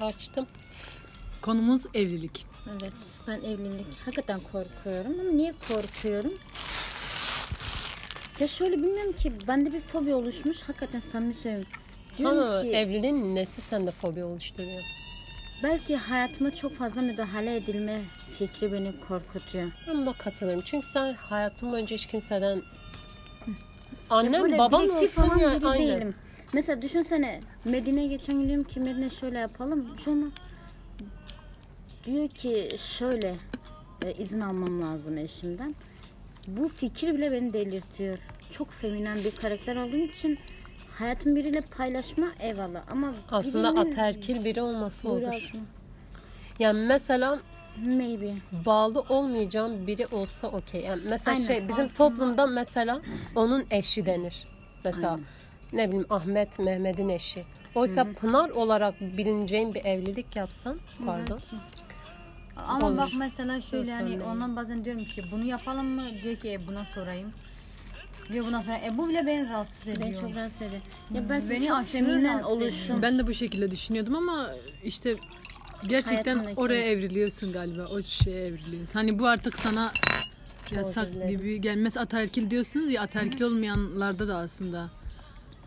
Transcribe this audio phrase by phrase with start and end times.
[0.00, 0.46] Açtım.
[1.42, 2.46] Konumuz evlilik.
[2.70, 2.92] Evet
[3.28, 6.32] ben evlilik hakikaten korkuyorum ama niye korkuyorum?
[8.40, 11.68] Ya şöyle bilmiyorum ki bende bir fobi oluşmuş hakikaten samimi söylüyorum.
[12.18, 14.82] Diyorum Ama ki evliliğin nesi sende fobi oluşturuyor?
[15.62, 18.00] belki hayatıma çok fazla müdahale edilme
[18.38, 19.70] fikri beni korkutuyor.
[19.88, 20.62] Ben buna katılırım.
[20.64, 22.62] Çünkü sen hayatım boyunca hiç kimseden
[24.10, 25.96] Annem böyle babam direktif olsun falan ya biri aynen.
[25.96, 26.14] değilim.
[26.54, 29.96] Mesela düşünsene Medine'ye geçen gün diyorum ki Medine şöyle yapalım.
[29.96, 30.32] Bir şey olmaz.
[32.04, 33.36] Diyor ki şöyle
[34.04, 35.74] e, izin almam lazım eşimden.
[36.46, 38.18] Bu fikir bile beni delirtiyor.
[38.52, 40.38] Çok feminen bir karakter olduğum için
[40.98, 45.22] hayatım biriyle paylaşma eyvallah ama Aslında birinin- aterkil biri olması olur.
[45.22, 45.34] abla.
[46.58, 47.38] Yani mesela
[47.86, 48.34] Maybe.
[48.66, 50.80] bağlı olmayacağım biri olsa okey.
[50.82, 51.46] Yani mesela Aynen.
[51.46, 53.00] şey bizim toplumda mesela
[53.36, 54.44] onun eşi denir.
[54.84, 55.18] Mesela
[55.74, 57.44] ne bileyim Ahmet Mehmet'in eşi.
[57.74, 61.40] Oysa Pınar olarak bilineceğin bir evlilik yapsan pardon.
[62.56, 62.96] Ama Olur.
[62.96, 64.30] bak mesela şöyle hani sorun değil.
[64.30, 66.02] ondan bazen diyorum ki bunu yapalım mı?
[66.22, 67.30] Diyor ki e, buna sorayım.
[68.32, 70.00] Diyor buna sonra e bu bile beni rahatsız ediyor.
[70.06, 70.82] Beni çok rahatsız ediyor.
[71.14, 73.02] Ya belki Beni çok aşırı feminen rahatsız oluşum.
[73.02, 74.50] Ben de bu şekilde düşünüyordum ama
[74.84, 75.16] işte
[75.88, 77.86] gerçekten Hayatımdaki- oraya evriliyorsun galiba.
[77.86, 78.92] O şeye evriliyorsun.
[78.92, 79.92] Hani bu artık sana
[80.70, 81.28] yasak dilerim.
[81.30, 81.96] gibi gelmez.
[81.96, 84.90] Ataerkil diyorsunuz ya ataerkil olmayanlarda da aslında.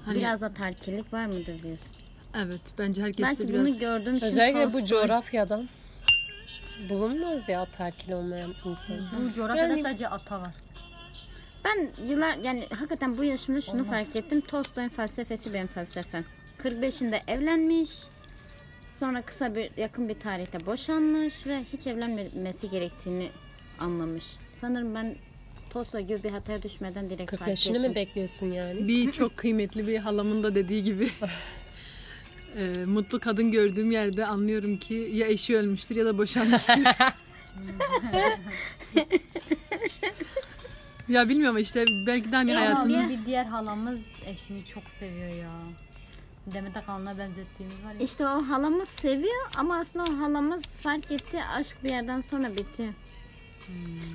[0.08, 1.88] Hani Biraz atarkilik var mıdır diyorsun.
[2.36, 5.70] evet bence herkeste Belki biraz bunu gördüğüm için Özellikle bu coğrafyadan
[6.90, 9.00] bulunmaz ya aterkil olmayan insan.
[9.30, 10.54] Bu coğrafyada Yani- sadece ata var.
[11.66, 14.42] Ben yıllar yani hakikaten bu yaşımda şunu fark ettim.
[14.42, 16.26] Tolstoy'un felsefesi benim felsefem.
[16.64, 17.90] 45'inde evlenmiş.
[18.92, 23.30] Sonra kısa bir yakın bir tarihte boşanmış ve hiç evlenmemesi gerektiğini
[23.80, 24.26] anlamış.
[24.54, 25.16] Sanırım ben
[25.78, 27.82] Tolstoy gibi bir hataya düşmeden direkt fark 45'ini ettim.
[27.82, 28.88] mi bekliyorsun yani?
[28.88, 31.10] bir çok kıymetli bir halamın da dediği gibi
[32.58, 36.78] e, mutlu kadın gördüğüm yerde anlıyorum ki ya eşi ölmüştür ya da boşanmıştır.
[41.10, 43.00] ya bilmiyorum işte belki de hani Ya, hayatın ya.
[43.00, 45.52] Ama bir diğer halamız eşini çok seviyor ya.
[46.54, 48.00] Demet Akalın'a benzettiğimiz var ya.
[48.00, 52.94] İşte o halamız seviyor ama aslında o halamız fark etti aşk bir yerden sonra bitiyor.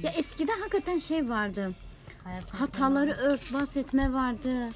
[0.02, 1.72] Ya eskiden hakikaten şey vardı.
[2.24, 4.68] Hayatın Hataları örtbas etme vardı.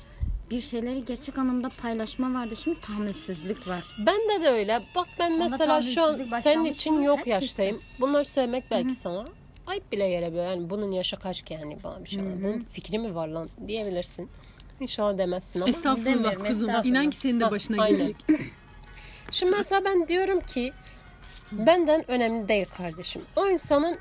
[0.50, 2.56] Bir şeyleri gerçek anlamda paylaşma vardı.
[2.56, 3.84] Şimdi tahammülsüzlük var.
[3.98, 4.82] Bende de öyle.
[4.94, 7.30] Bak ben mesela şu an senin için yok Herkesin.
[7.34, 7.80] yaştayım.
[8.00, 9.24] Bunları söylemek belki sana
[9.66, 10.46] ayıp bile gelebiliyor.
[10.46, 12.24] Yani bunun yaşı kaç ki yani bana bir şey.
[12.24, 12.42] var.
[12.42, 14.28] Bunun fikri mi var lan diyebilirsin.
[14.80, 15.68] İnşallah demezsin ama.
[15.70, 16.68] Estağfurullah Demiyorum, kuzum.
[16.68, 16.84] estağfurullah.
[16.84, 17.98] İnan ki senin de Ha, başına aynen.
[17.98, 18.16] gelecek.
[19.30, 20.72] Şimdi mesela ben diyorum ki
[21.52, 23.22] benden önemli değil kardeşim.
[23.36, 23.98] O insanın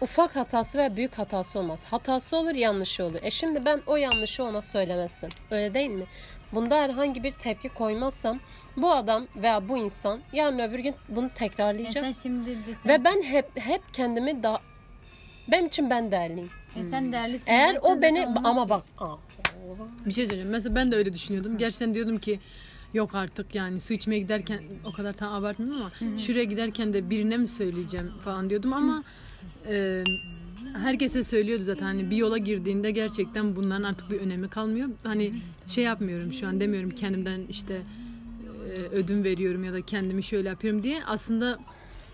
[0.00, 1.84] ufak hatası veya büyük hatası olmaz.
[1.84, 3.18] Hatası olur, yanlışı olur.
[3.22, 5.28] E şimdi ben o yanlışı ona söylemezsin.
[5.50, 6.04] Öyle değil mi?
[6.52, 8.40] Bunda herhangi bir tepki koymazsam
[8.76, 12.04] bu adam veya bu insan yarın öbür gün bunu E tekrarlayacak.
[12.04, 14.60] sen şimdi de sen, Ve ben hep hep kendimi da
[15.50, 16.50] benim için ben değerliyim.
[16.76, 17.50] e sen değerlisin.
[17.50, 18.70] Eğer o beni ama ki.
[18.70, 19.16] bak aa,
[20.06, 20.48] Bir şey söyleyeyim.
[20.50, 21.58] Mesela ben de öyle düşünüyordum.
[21.58, 22.40] Gerçekten diyordum ki
[22.94, 27.36] yok artık yani su içmeye giderken o kadar tam abartmıyorum ama şuraya giderken de birine
[27.36, 29.04] mi söyleyeceğim falan diyordum ama
[29.68, 30.04] e,
[30.78, 34.88] herkese söylüyordu zaten hani bir yola girdiğinde gerçekten bunların artık bir önemi kalmıyor.
[35.02, 35.34] Hani
[35.66, 37.82] şey yapmıyorum şu an demiyorum kendimden işte
[38.68, 41.58] e, ödün veriyorum ya da kendimi şöyle yapıyorum diye aslında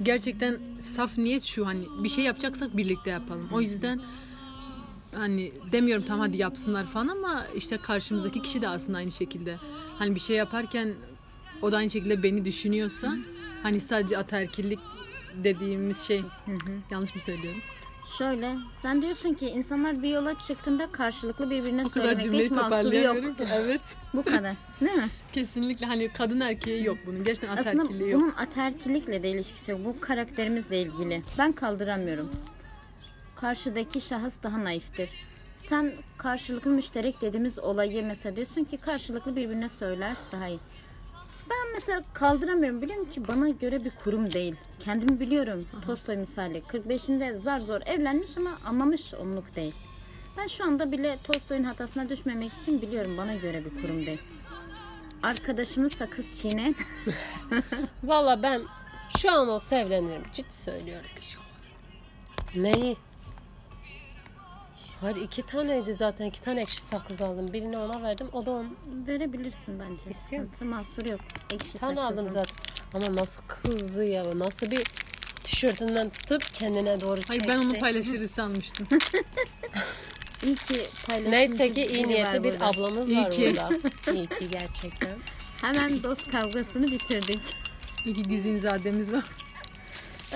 [0.02, 3.48] gerçekten saf niyet şu hani bir şey yapacaksak birlikte yapalım.
[3.52, 4.00] O yüzden
[5.14, 9.56] hani demiyorum tam hadi yapsınlar falan ama işte karşımızdaki kişi de aslında aynı şekilde.
[9.98, 10.94] Hani bir şey yaparken
[11.62, 13.16] o da aynı şekilde beni düşünüyorsa
[13.62, 14.78] hani sadece ataerkillik
[15.44, 16.22] dediğimiz şey
[16.90, 17.60] yanlış mı söylüyorum?
[18.18, 23.44] Şöyle sen diyorsun ki insanlar bir yola çıktığında karşılıklı birbirine O kadar cümleyi toparlayamıyorum ki.
[23.54, 23.96] Evet.
[24.14, 24.54] Bu kadar.
[24.80, 25.08] Değil mi?
[25.32, 27.24] Kesinlikle hani kadın erkeğe yok bunun.
[27.24, 28.20] Gerçekten Aslında ataerkilliği yok.
[28.22, 29.80] bunun aterkilikle de ilişkisi yok.
[29.84, 31.22] Bu karakterimizle ilgili.
[31.38, 32.30] Ben kaldıramıyorum.
[33.36, 35.10] Karşıdaki şahıs daha naiftir.
[35.56, 40.58] Sen karşılıklı müşterek dediğimiz olayı mesela diyorsun ki karşılıklı birbirine söyler daha iyi.
[41.50, 42.82] Ben mesela kaldıramıyorum.
[42.82, 44.54] Biliyorum ki bana göre bir kurum değil.
[44.80, 45.66] Kendimi biliyorum.
[45.86, 46.58] Tolstoy misali.
[46.58, 49.74] 45'inde zar zor evlenmiş ama anlamış onluk değil.
[50.36, 54.20] Ben şu anda bile Tolstoy'un hatasına düşmemek için biliyorum bana göre bir kurum değil.
[55.22, 56.74] Arkadaşımı sakız çiğneyen
[58.04, 58.62] Valla ben
[59.18, 60.22] şu an olsa evlenirim.
[60.32, 61.10] Ciddi söylüyorum.
[62.56, 62.96] Neyi?
[65.04, 66.26] Hayır iki taneydi zaten.
[66.26, 67.46] iki tane ekşi sakız aldım.
[67.52, 68.26] Birini ona verdim.
[68.32, 68.76] O da onun.
[69.06, 70.10] Verebilirsin bence.
[70.10, 71.20] İstiyor Sıkıntı mahsur yok.
[71.52, 72.56] Ekşi Bir tane aldım zaten.
[72.94, 74.24] Ama nasıl kızdı ya.
[74.34, 74.82] Nasıl bir
[75.44, 77.48] tişörtünden tutup kendine doğru Hayır çekti.
[77.48, 78.86] ben onu paylaşırız sanmıştım.
[80.44, 80.80] İyi ki
[81.28, 82.66] Neyse ki iyi niyetli bir burada.
[82.66, 83.54] ablamız İyi var ki.
[83.56, 83.70] burada.
[84.12, 85.18] İyi ki gerçekten.
[85.62, 87.40] Hemen dost kavgasını bitirdik.
[88.06, 89.24] İki güzinzademiz var.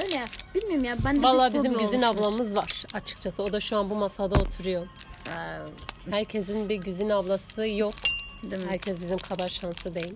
[0.03, 0.25] Öyle ya.
[0.55, 0.97] Bilmiyorum ya.
[1.05, 2.21] Ben de bir Vallahi bizim fobi Güzin oluşmuş.
[2.21, 3.43] ablamız var açıkçası.
[3.43, 4.83] O da şu an bu masada oturuyor.
[4.83, 7.95] Aa, Herkesin bir Güzin ablası yok.
[8.43, 8.71] Değil mi?
[8.71, 10.15] Herkes bizim kadar şanslı değil.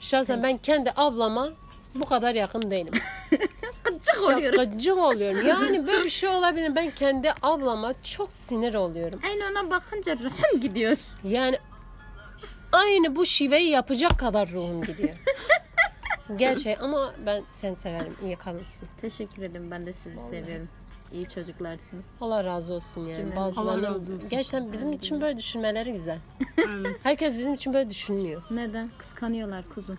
[0.00, 1.50] Şahsen ben kendi ablama
[1.94, 2.92] bu kadar yakın değilim.
[3.84, 4.56] Gıcık oluyorum.
[4.64, 5.46] Şakacık oluyorum.
[5.48, 6.76] Yani böyle bir şey olabilir.
[6.76, 9.20] Ben kendi ablama çok sinir oluyorum.
[9.24, 10.96] Aynı ona bakınca ruhum gidiyor.
[11.24, 11.58] Yani
[12.72, 15.16] aynı bu şiveyi yapacak kadar ruhum gidiyor.
[16.38, 18.16] Gerçek ama ben seni severim.
[18.22, 18.88] İyi kadınsın.
[19.00, 19.70] Teşekkür ederim.
[19.70, 20.68] Ben de sizi seviyorum.
[21.12, 22.04] İyi çocuklarsınız.
[22.20, 23.16] Allah razı olsun yani.
[23.16, 23.38] Cümlemiz.
[23.38, 24.30] Allah Bazılarının razı olsun.
[24.30, 26.18] gerçekten bizim için böyle düşünmeleri güzel.
[26.58, 26.96] Evet.
[27.04, 28.42] Herkes bizim için böyle düşünmüyor.
[28.50, 28.90] Neden?
[28.98, 29.98] Kıskanıyorlar kuzum.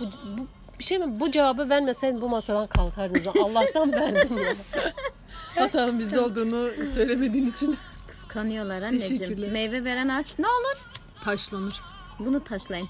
[0.00, 0.04] Bu,
[0.38, 0.46] bu
[0.78, 1.20] bir şey mi?
[1.20, 3.26] Bu cevabı vermeseydin bu masadan kalkardınız.
[3.26, 4.54] Allah'tan verdin ya.
[5.54, 7.76] Hatanın bizde olduğunu söylemediğin için
[8.08, 9.18] Kıskanıyorlar anneciğim.
[9.18, 9.52] Teşekkürler.
[9.52, 10.86] Meyve veren ağaç ne olur?
[11.24, 11.80] taşlanır.
[12.18, 12.88] Bunu taşlayın.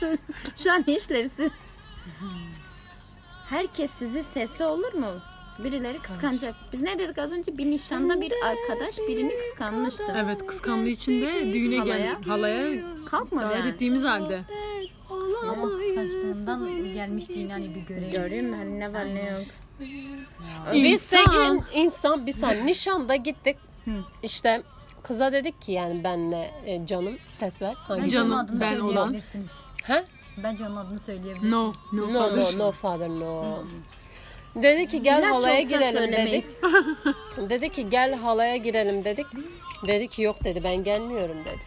[0.00, 0.18] Şu,
[0.62, 1.52] şu an işlevsiz.
[3.48, 5.06] Herkes sizi sevse olur mu?
[5.64, 6.54] Birileri kıskanacak.
[6.72, 7.58] Biz ne dedik az önce?
[7.58, 10.02] Bir nişanda bir arkadaş birini kıskanmıştı.
[10.16, 12.20] Evet kıskandığı için de düğüne gel Halaya.
[12.28, 13.70] halaya Kalkmadı davet yani.
[13.70, 14.40] ettiğimiz halde.
[15.48, 18.10] Ama kıskançlığından gelmişti hani bir görev.
[18.12, 18.58] Görüyor musun?
[18.58, 19.42] Hani ne var ne yok.
[20.72, 21.24] Biz İnsan.
[21.24, 23.56] sevgili insan bir saniye nişanda gittik.
[24.22, 24.62] İşte
[25.02, 27.74] kıza dedik ki yani benle e, canım ses ver.
[27.74, 28.92] Hangi Bence Canım, onun adını ben olan.
[28.92, 29.50] söyleyebilirsiniz.
[29.84, 30.04] Ha?
[30.42, 31.52] Bence onun adını söyleyebilirsiniz.
[31.52, 32.58] No, no, No father.
[32.58, 33.58] no no father no.
[34.54, 36.44] Dedi ki gel İlaç halaya girelim dedik.
[37.50, 39.26] Dedi ki gel halaya girelim dedik.
[39.86, 41.58] Dedi ki yok dedi ben gelmiyorum dedi.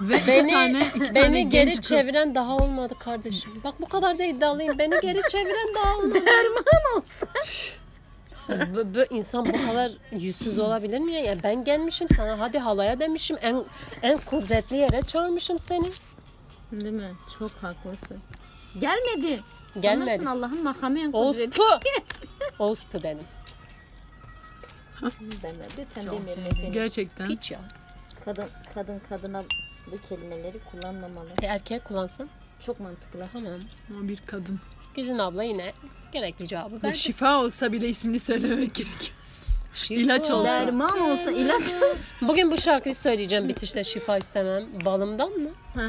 [0.00, 1.88] Ve iki Beni tane, iki beni tane geri genç kız.
[1.88, 3.50] çeviren daha olmadı kardeşim.
[3.64, 4.78] Bak bu kadar da iddialıyım.
[4.78, 6.14] Beni geri çeviren daha olmadı.
[6.26, 6.64] Derman
[6.96, 7.26] olsa.
[8.48, 11.20] Bu, bu insan bu kadar yüzsüz olabilir mi ya?
[11.20, 11.42] ya?
[11.42, 13.36] Ben gelmişim sana hadi halaya demişim.
[13.42, 13.64] En
[14.02, 15.90] en kudretli yere çağırmışım seni.
[16.72, 17.12] Değil mi?
[17.38, 18.18] Çok haklısın.
[18.78, 19.42] Gelmedi.
[19.80, 20.10] Gelmedi.
[20.10, 21.18] Sanırsın Allah'ın makamı en kudretli.
[21.62, 21.62] Oğuzpu.
[22.58, 23.26] Oğuzpu dedim.
[25.42, 25.86] Demedi.
[25.94, 26.72] Sen.
[26.72, 27.28] Gerçekten.
[27.28, 27.60] Hiç ya.
[28.24, 29.44] Kadın, kadın kadına
[29.92, 31.28] bu kelimeleri kullanmamalı.
[31.42, 32.30] E, erkek kullansın.
[32.60, 33.26] Çok mantıklı.
[33.32, 33.60] Tamam.
[33.90, 34.60] Ama bir kadın.
[34.96, 35.72] Güzin abla yine
[36.12, 36.98] gerekli cevabı Ve verdi.
[36.98, 39.12] şifa olsa bile ismini söylemek gerekiyor.
[39.74, 39.94] Şifa.
[40.00, 40.44] ilaç olsa.
[40.60, 41.86] Derman olsa ilaç olsa.
[42.22, 44.64] Bugün bu şarkıyı söyleyeceğim bitişte şifa istemem.
[44.84, 45.48] Balımdan mı?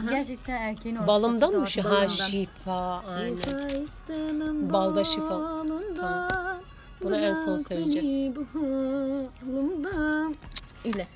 [0.10, 1.66] Gerçekten erkeğin ortası Balımdan mı?
[1.66, 3.04] Şi- Ha şifa.
[3.18, 3.36] Aynen.
[3.36, 5.30] Şifa istemem Balda şifa.
[5.30, 6.62] balından,
[7.04, 8.08] Bunu en son bırak söyleyeceğiz.
[8.08, 10.36] beni bu halımdan.
[10.86, 11.08] Öyle.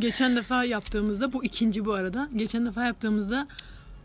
[0.00, 2.28] Geçen defa yaptığımızda bu ikinci bu arada.
[2.36, 3.46] Geçen defa yaptığımızda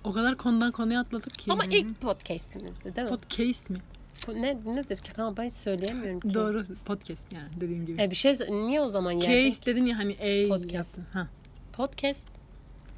[0.04, 1.52] o kadar konudan konuya atladık ki.
[1.52, 3.18] Ama ilk podcast'imizdi değil mi?
[3.18, 3.80] podcast mi?
[4.28, 5.14] Ne nedir ki?
[5.14, 6.34] Kanka ben söyleyemiyorum ki.
[6.34, 8.02] Doğru podcast yani dediğin gibi.
[8.02, 9.50] E bir şey niye o zaman yerdin?
[9.52, 10.74] Case dedin ya hani ey Podcast.
[10.74, 11.06] yaptın.
[11.14, 11.28] Ha.
[11.74, 12.28] Podcast.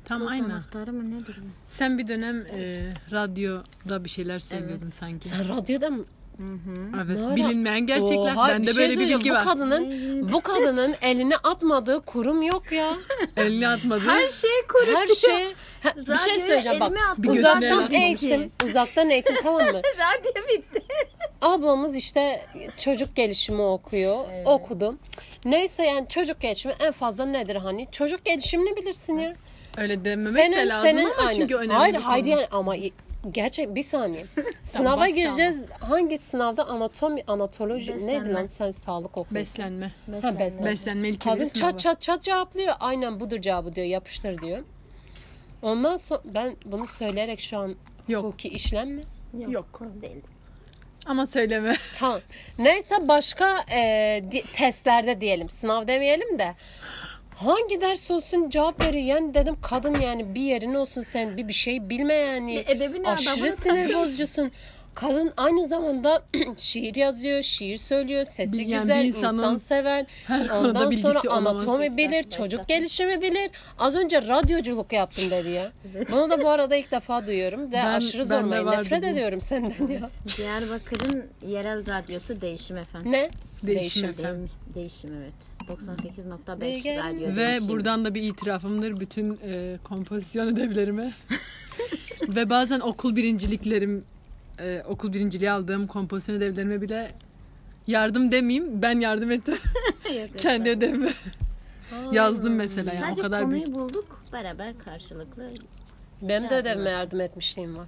[0.06, 0.46] Tam aynen.
[0.50, 1.40] anahtarı mı nedir?
[1.66, 5.28] Sen bir dönem e, radyoda bir şeyler söylüyordun sanki.
[5.28, 6.06] Sen radyoda mı?
[7.06, 7.18] Evet.
[7.20, 8.36] Ne ara- Bilinmeyen gerçekler.
[8.36, 9.44] Oha, Bende şey böyle bir bilgi bu var.
[9.44, 12.94] Kadının, bu kadının elini atmadığı kurum yok ya.
[13.38, 14.00] Elini atmadı.
[14.00, 15.00] Her şey kurutuyor.
[15.00, 15.54] Her şey.
[15.84, 16.92] Ha, bir şey söyleyeceğim bak.
[17.18, 18.52] Bir Uzaktan eğitim.
[18.66, 19.82] Uzaktan eğitim tamam mı?
[19.98, 20.84] Radyo bitti.
[21.42, 22.46] Ablamız işte
[22.78, 24.26] çocuk gelişimi okuyor.
[24.46, 24.98] Okudu.
[25.46, 27.88] Neyse yani çocuk gelişimi en fazla nedir hani?
[27.92, 29.34] Çocuk gelişimini bilirsin ya.
[29.78, 31.32] Öyle dememek senin de lazım senin ama aynen.
[31.32, 32.76] çünkü önemli Hayır hayır yani ama
[33.32, 34.26] gerçek bir saniye.
[34.64, 35.62] Sınava gireceğiz.
[35.80, 38.34] Hangi sınavda anatomi anatoloji neydi Beslenme.
[38.34, 39.36] lan sen sağlık okuyorsun.
[39.36, 39.92] Beslenme.
[40.22, 40.72] Ha, beslenme.
[40.72, 41.72] Beslenme ilkeli Kadın sınavı.
[41.72, 42.76] çat çat çat cevaplıyor.
[42.80, 43.88] Aynen budur cevabı diyor.
[43.88, 44.64] Yapıştır diyor.
[45.62, 47.76] Ondan sonra ben bunu söyleyerek şu an
[48.08, 48.24] Yok.
[48.26, 49.04] hukuki işlem mi?
[49.50, 49.82] Yok.
[50.02, 50.22] Değil.
[51.06, 51.76] Ama söyleme.
[52.00, 52.20] Tamam.
[52.60, 55.50] Neyse başka e, di- testlerde diyelim.
[55.50, 56.56] Sınav demeyelim de.
[57.36, 59.06] Hangi ders olsun cevap veriyor.
[59.06, 62.64] Yani dedim kadın yani bir yerin olsun sen bir bir şey bilme yani.
[62.68, 64.52] Edebini Aşırı sinir bozucusun.
[64.96, 66.24] Kadın aynı zamanda
[66.58, 70.06] şiir yazıyor, şiir söylüyor, sesi yani güzel, insan sever.
[70.28, 73.52] her Ondan sonra anatomi bilir, çocuk gelişimi bilir.
[73.80, 75.72] Az önce radyoculuk yaptım dedi ya.
[76.12, 78.72] Bunu da bu arada ilk defa duyuyorum ve Ben- aşırı zormayın.
[78.72, 79.08] Nefret bu.
[79.08, 80.10] ediyorum senden ya.
[80.38, 83.12] Diyarbakır'ın yerel radyosu Değişim efendim.
[83.12, 83.30] Ne?
[83.64, 84.10] Değişim Değişim.
[84.10, 84.50] efendim.
[84.76, 85.34] Değişim evet.
[85.70, 86.98] 98.5 Değişim.
[86.98, 87.68] radyo Ve Değişim.
[87.68, 91.14] buradan da bir itirafımdır bütün e, kompozisyon ödevlerime.
[92.28, 94.04] Ve bazen okul birinciliklerim,
[94.60, 97.12] e, okul birinciliği aldığım kompozisyon ödevlerime bile
[97.88, 99.58] yardım demeyeyim, ben yardım ettim.
[100.38, 101.14] Kendi ödevime.
[102.12, 103.76] Yazdım mesela yani Sadece o kadar konuyu büyük.
[103.76, 105.50] bulduk beraber karşılıklı.
[106.22, 107.88] Benim de ödevime yardım etmişliğim var.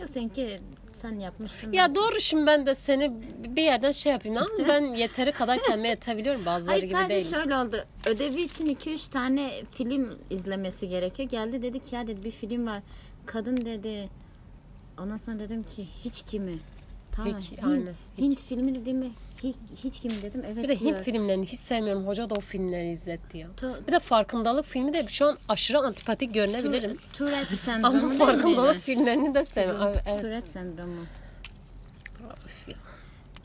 [0.00, 0.60] Yok seninki
[0.96, 1.72] sen yapmıştın.
[1.72, 3.12] Ya ben- doğru şimdi ben de seni
[3.56, 7.30] bir yerden şey yapayım ama ben yeteri kadar kendime yetebiliyorum bazıları Hayır gibi sadece değil.
[7.30, 7.84] şöyle oldu.
[8.06, 11.28] Ödevi için 2-3 tane film izlemesi gerekiyor.
[11.28, 12.78] Geldi dedi ki ya dedi bir film var.
[13.26, 14.08] Kadın dedi
[14.98, 16.58] Ondan sonra dedim ki hiç kimi?
[17.16, 17.38] Tamam.
[17.38, 19.10] Hiç, Hint, aynen, Hint filmi dediğimi
[19.42, 20.42] hiç, hiç kimi dedim.
[20.46, 20.96] Evet Bir de diyor.
[20.96, 22.06] Hint filmlerini hiç sevmiyorum.
[22.06, 23.48] Hoca da o filmleri izletti ya.
[23.88, 26.98] Bir de farkındalık filmi de şu an aşırı antipatik görünebilirim.
[27.12, 28.80] Tourette sendromu Ama farkındalık mi?
[28.80, 29.96] filmlerini de sevmiyorum.
[30.06, 30.20] Evet.
[30.20, 31.00] Tourette sendromu.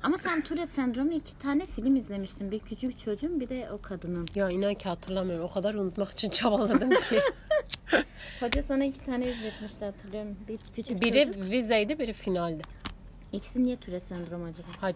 [0.03, 2.51] Ama sen Tourette sendromu iki tane film izlemiştin.
[2.51, 4.27] Bir küçük çocuğun bir de o kadının.
[4.35, 5.45] Ya inan ki hatırlamıyorum.
[5.45, 7.19] O kadar unutmak için çabaladım ki.
[8.39, 10.35] Hoca sana iki tane izletmişti hatırlıyorum.
[10.47, 11.51] Bir küçük biri çocuk.
[11.51, 12.61] vizeydi, biri finaldi.
[13.33, 14.67] İkisi niye Tourette sendromu acaba?
[14.81, 14.93] Hay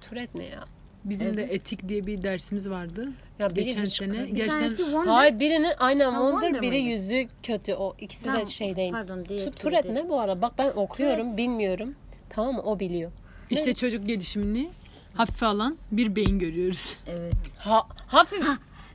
[0.00, 0.64] Türet ne ya?
[1.04, 3.08] Bizim de etik diye bir dersimiz vardı.
[3.38, 4.12] Ya biri Geçen sene.
[4.12, 5.12] Bir Gerçekten tanesi Wonder.
[5.12, 6.90] Hayır birinin aynen Ha, Wonder, Wonder biri mıydı?
[6.90, 7.74] yüzü kötü.
[7.74, 8.92] O ikisi de Tamam, şey değil.
[8.92, 9.38] Pardon diye.
[9.44, 10.42] Şu Türet ne bu arada?
[10.42, 11.36] Bak ben okuyorum, Türet.
[11.36, 11.94] bilmiyorum.
[12.30, 12.62] Tamam mı?
[12.62, 13.10] O biliyor.
[13.50, 14.68] işte çocuk gelişimini
[15.14, 16.96] hafife alan bir beyin görüyoruz.
[17.06, 17.34] Evet.
[17.58, 18.46] Ha, hafif.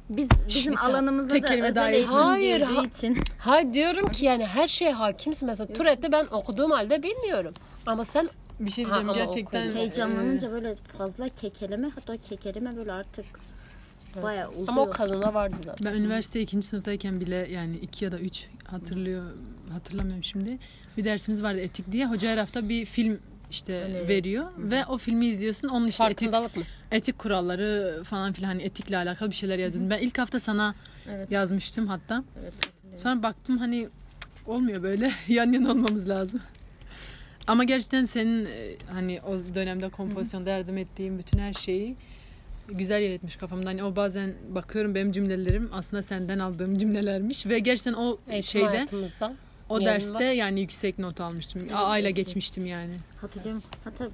[0.09, 0.95] Biz bizim saniye.
[0.95, 3.17] alanımızda Tek da kelime özel eğitim Hayır, girdiği ha- için.
[3.37, 5.47] Hayır diyorum ki yani her şeye hakimsin.
[5.47, 7.53] Mesela Türet'te ben okuduğum halde bilmiyorum.
[7.85, 8.29] Ama sen
[8.65, 9.75] Bir şey diyeceğim gerçekten.
[9.75, 13.25] Heyecanlanınca böyle fazla kekeleme hatta kekeleme böyle artık
[14.23, 14.67] bayağı uzuyor.
[14.67, 15.93] ama o kadına vardı zaten.
[15.93, 19.23] Ben üniversite ikinci sınıftayken bile yani iki ya da üç hatırlıyor
[19.71, 20.57] hatırlamıyorum şimdi.
[20.97, 22.05] Bir dersimiz vardı etik diye.
[22.05, 23.19] Hoca her hafta bir film
[23.51, 24.07] işte Öneri.
[24.07, 25.67] veriyor ve o filmi izliyorsun.
[25.67, 26.47] Onun işte etik, mı?
[26.91, 29.89] etik kuralları falan filan hani etikle alakalı bir şeyler yazıyordum.
[29.89, 30.75] Ben ilk hafta sana
[31.09, 31.31] Evet.
[31.31, 32.23] yazmıştım hatta.
[32.41, 32.97] Evet, hatırlıyorum.
[32.97, 33.89] Sonra baktım hani
[34.37, 35.11] cık, olmuyor böyle.
[35.27, 36.39] Yan yana olmamız lazım.
[37.47, 41.95] Ama gerçekten senin e, hani o dönemde kompozisyonda yardım ettiğin bütün her şeyi
[42.67, 43.69] güzel yer etmiş kafamda.
[43.69, 48.85] Hani o bazen bakıyorum benim cümlelerim aslında senden aldığım cümlelermiş ve gerçekten o Eğitim şeyde
[49.69, 50.21] o derste var.
[50.21, 51.67] yani yüksek not almıştım.
[51.73, 52.93] A ile geçmiştim yani.
[53.21, 53.63] Hatırlıyorum.
[53.83, 54.09] Hatta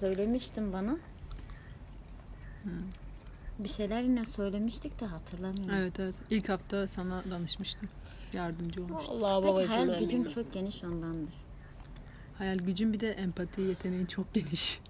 [0.00, 0.96] söylemiştin bana.
[3.58, 5.74] Bir şeyler yine söylemiştik de hatırlamıyorum.
[5.74, 6.14] Evet evet.
[6.30, 7.88] İlk hafta sana danışmıştım.
[8.32, 9.14] Yardımcı olmuştum.
[9.24, 10.32] Allah Belki babacığım hayal ben gücüm bilmem.
[10.34, 11.34] çok geniş ondandır.
[12.38, 14.80] Hayal gücüm bir de empati yeteneği çok geniş.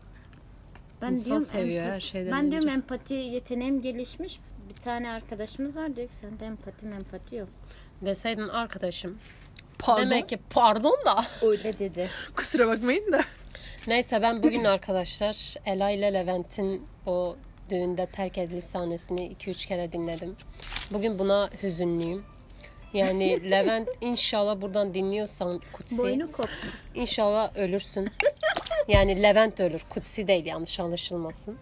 [1.03, 2.75] Ben İnsan diyorum seviyor empa- her şeyden Ben diyorum önce.
[2.75, 4.39] empati yeteneğim gelişmiş.
[4.69, 7.49] Bir tane arkadaşımız var diyor ki sende empati empati yok.
[8.03, 9.19] Deseydin arkadaşım.
[9.79, 10.11] Pardon.
[10.11, 11.25] Demek ki pardon da.
[11.47, 12.09] Öyle dedi.
[12.37, 13.21] Kusura bakmayın da.
[13.87, 17.37] Neyse ben bugün arkadaşlar Ela ile Levent'in o
[17.71, 20.37] düğünde terk ediliş sahnesini 2-3 kere dinledim.
[20.91, 22.25] Bugün buna hüzünlüyüm.
[22.95, 26.67] Yani Levent inşallah buradan dinliyorsan Kutsi Boynu koptu.
[26.95, 28.09] inşallah ölürsün.
[28.89, 29.83] Yani Levent ölür.
[29.91, 31.59] Kutsi değil yanlış anlaşılmasın.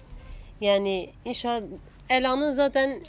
[0.60, 1.62] Yani inşallah
[2.10, 3.00] Ela'nın zaten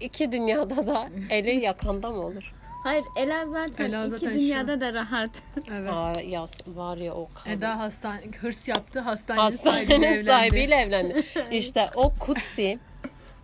[0.00, 2.54] iki dünyada da eli yakanda mı olur?
[2.84, 5.30] Hayır Ela zaten Ela iki zaten şu dünyada da rahat.
[5.70, 5.90] Evet.
[5.92, 7.50] Aa, ya var ya o kadın.
[7.56, 9.00] Eda hastane hırs yaptı.
[9.00, 10.24] Hastane sahibiyle Hastanenin evlendi.
[10.24, 11.22] sahibiyle evlendi.
[11.50, 12.78] İşte o Kutsi,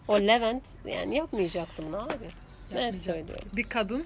[0.08, 2.28] o Levent yani yapmayacaktı bunu abi.
[2.96, 3.48] Söylüyorum.
[3.56, 4.04] Bir kadın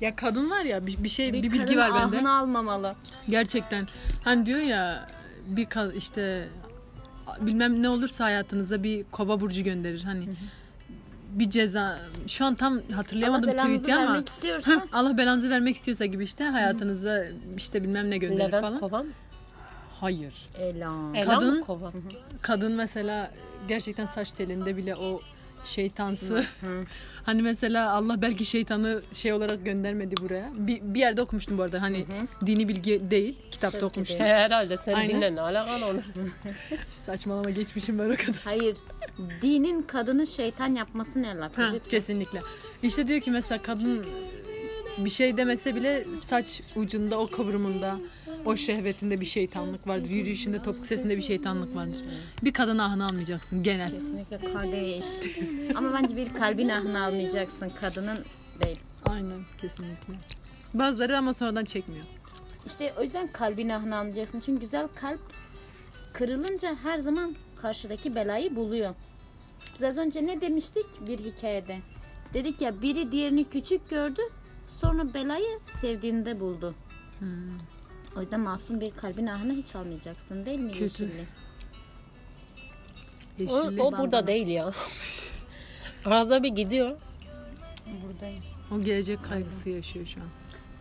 [0.00, 2.16] ya kadın var ya bir, bir şey bir, bilgi kadın var bende.
[2.18, 2.94] ahını almamalı.
[3.28, 3.88] Gerçekten.
[4.24, 5.08] Hani diyor ya
[5.46, 6.48] bir kad işte
[7.40, 10.02] bilmem ne olursa hayatınıza bir kova burcu gönderir.
[10.02, 10.28] Hani
[11.32, 15.76] bir ceza şu an tam hatırlayamadım Allah belanızı tweet'i ama vermek istiyorsa Allah belanızı vermek
[15.76, 17.24] istiyorsa gibi işte hayatınıza
[17.56, 18.78] işte bilmem ne gönderir Levent falan.
[18.78, 19.06] Kovan.
[20.00, 20.34] Hayır.
[20.58, 20.94] Ela.
[21.14, 21.92] Ela Kadın- mı Kovan?
[22.42, 23.30] Kadın mesela
[23.68, 25.20] gerçekten saç telinde bile o
[25.64, 26.44] şeytansı.
[27.22, 30.50] hani mesela Allah belki şeytanı şey olarak göndermedi buraya.
[30.54, 31.82] Bir, bir yerde okumuştum bu arada.
[31.82, 32.06] Hani
[32.46, 33.36] dini bilgi değil.
[33.50, 34.18] Kitapta Tabii okumuştum.
[34.18, 34.30] değil.
[34.30, 35.16] Herhalde sen Aynen.
[35.16, 36.02] dinle ne alakan olur.
[36.96, 38.40] Saçmalama geçmişim ben o kadar.
[38.44, 38.76] Hayır.
[39.42, 41.26] Dinin kadını şeytan yapması ne?
[41.26, 41.78] Ha, Lütfen.
[41.90, 42.40] kesinlikle.
[42.82, 44.06] İşte diyor ki mesela kadın
[44.98, 47.96] bir şey demese bile saç ucunda o kıvrımında
[48.44, 50.10] o şehvetinde bir şeytanlık vardır.
[50.10, 52.04] Yürüyüşünde topuk sesinde bir şeytanlık vardır.
[52.44, 53.90] Bir kadın ahını almayacaksın genel.
[53.90, 55.04] Kesinlikle kardeş.
[55.74, 57.70] Ama bence bir kalbin ahını almayacaksın.
[57.80, 58.18] Kadının
[58.64, 58.80] değil.
[59.06, 60.14] Aynen kesinlikle.
[60.74, 62.04] Bazıları ama sonradan çekmiyor.
[62.66, 64.40] İşte o yüzden kalbin ahını almayacaksın.
[64.40, 65.20] Çünkü güzel kalp
[66.12, 68.94] kırılınca her zaman karşıdaki belayı buluyor.
[69.74, 71.78] Biz az önce ne demiştik bir hikayede?
[72.34, 74.22] Dedik ya biri diğerini küçük gördü.
[74.68, 76.74] Sonra belayı sevdiğinde buldu.
[77.18, 77.28] Hmm.
[78.16, 80.82] O yüzden masum bir kalbin ahını hiç almayacaksın değil mi Kötü.
[81.04, 81.26] Yeşilli?
[83.38, 83.82] O, Yeşilli.
[83.82, 84.72] o O, burada değil ya.
[86.04, 86.96] Arada bir gidiyor.
[88.06, 88.42] Buradayım.
[88.84, 90.26] gelecek kaygısı yaşıyor şu an.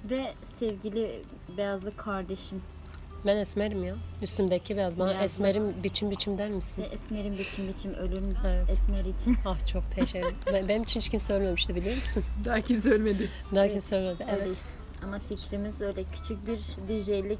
[0.09, 1.21] Ve sevgili
[1.57, 2.61] beyazlı kardeşim.
[3.25, 3.95] Ben esmerim ya.
[4.21, 4.99] Üstümdeki beyaz.
[4.99, 5.23] Bana Beyaz.
[5.23, 6.81] esmerim biçim biçim der misin?
[6.83, 8.69] Ve esmerin biçim biçim ölüm Evet.
[8.69, 9.35] esmer için.
[9.45, 12.23] Ah çok teşekkür Ben- Benim için hiç kimse ölmemişti biliyor musun?
[12.45, 13.29] Daha kimse ölmedi.
[13.55, 14.23] Daha kimse ölmedi.
[14.31, 14.57] Öyle Evet.
[14.57, 14.69] işte.
[15.03, 17.39] Ama fikrimiz öyle küçük bir DJ'lik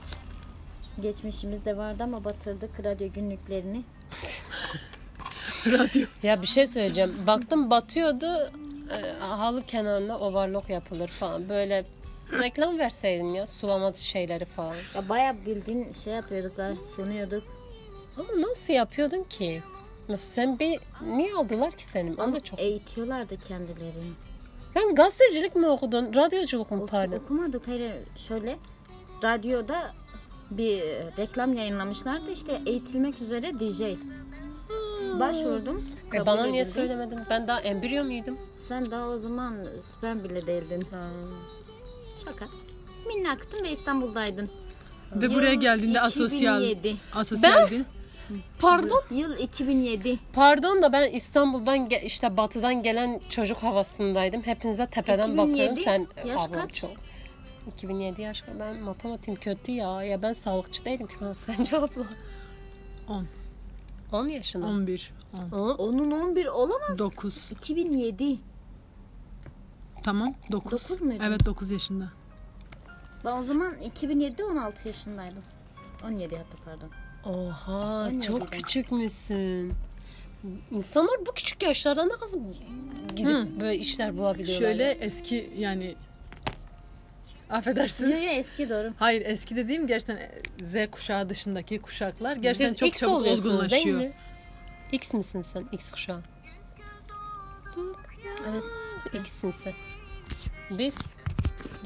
[1.02, 3.84] geçmişimiz de vardı ama batırdık radyo günlüklerini.
[5.66, 6.06] Radyo.
[6.24, 7.14] Ya bir şey söyleyeceğim.
[7.28, 8.52] Baktım batıyordu.
[8.92, 11.50] E, halı kenarına overlock yapılır falan.
[11.50, 11.86] Böyle
[12.34, 14.76] reklam verseydin ya sulama şeyleri falan.
[14.96, 17.44] Ya bayağı bildiğin şey yapıyorduk da sunuyorduk.
[18.18, 19.64] Ama nasıl yapıyordun ki?
[20.10, 22.18] Nasıl sen bir niye aldılar ki seni?
[22.18, 22.60] Ben de çok.
[22.60, 24.12] Eğitiyorlardı kendilerini.
[24.74, 26.14] Sen gazetecilik mi okudun?
[26.16, 27.18] Radyoculuk mu Oku- pardon?
[27.18, 27.94] okumadık hayır
[28.28, 28.58] şöyle
[29.24, 29.92] radyoda
[30.52, 30.82] bir
[31.18, 33.82] reklam yayınlamışlardı işte eğitilmek üzere DJ.
[35.20, 35.86] Başvurdum.
[36.14, 36.74] E bana niye edildi.
[36.74, 37.20] söylemedin?
[37.30, 38.38] Ben daha embriyo muydum?
[38.68, 40.84] Sen daha o zaman sperm bile değildin.
[42.26, 42.46] Şaka.
[43.08, 44.50] Minnaktın ve İstanbul'daydın.
[45.16, 46.62] Ve buraya Yıl geldiğinde asosyal.
[46.64, 46.98] 2007.
[47.14, 47.86] Asosyaldin.
[48.60, 49.02] Pardon?
[49.12, 50.20] Yıl 2007.
[50.34, 54.42] Pardon da ben İstanbul'dan işte batıdan gelen çocuk havasındaydım.
[54.42, 55.78] Hepinize tepeden 2007 bakıyorum.
[55.84, 56.74] Sen yaş ablam kaç?
[56.74, 56.92] çok.
[57.68, 60.04] 2007 yaş ben matematiğim kötü ya.
[60.04, 62.06] Ya ben sağlıkçı değilim ki ben sence abla.
[63.08, 63.28] 10.
[64.12, 64.66] 10 yaşında.
[64.66, 65.14] 11.
[65.52, 65.58] 10.
[65.58, 65.76] On.
[65.76, 67.00] Onun 11 olamaz.
[67.00, 67.52] 9.
[67.52, 68.38] 2007.
[70.04, 70.34] Tamam.
[70.52, 70.72] 9.
[70.72, 71.24] Dokuz muydun?
[71.24, 72.10] Evet 9 yaşında.
[73.26, 75.44] Ben o zaman 2007'de 16 yaşındaydım.
[76.06, 76.90] 17 hatta pardon.
[77.26, 78.48] Oha Ben çok yedim.
[78.52, 79.74] küçükmüşsün.
[80.72, 82.40] İnsanlar bu küçük yaşlarda nasıl
[83.16, 83.48] gidip Hı.
[83.60, 84.68] böyle işler bulabiliyorlar?
[84.68, 85.96] Şöyle eski yani
[87.50, 88.10] affedersin.
[88.10, 88.94] Yo yo eski doğru.
[89.00, 90.20] Hayır eski dediğim gerçekten
[90.62, 94.00] Z kuşağı dışındaki kuşaklar gerçekten Siz çok X çabuk olgunlaşıyor.
[94.00, 94.14] değil mi?
[94.92, 95.66] X misin sen?
[95.72, 96.22] X kuşağı.
[98.50, 98.64] Evet.
[99.14, 99.74] X'sin sen.
[100.78, 100.96] Biz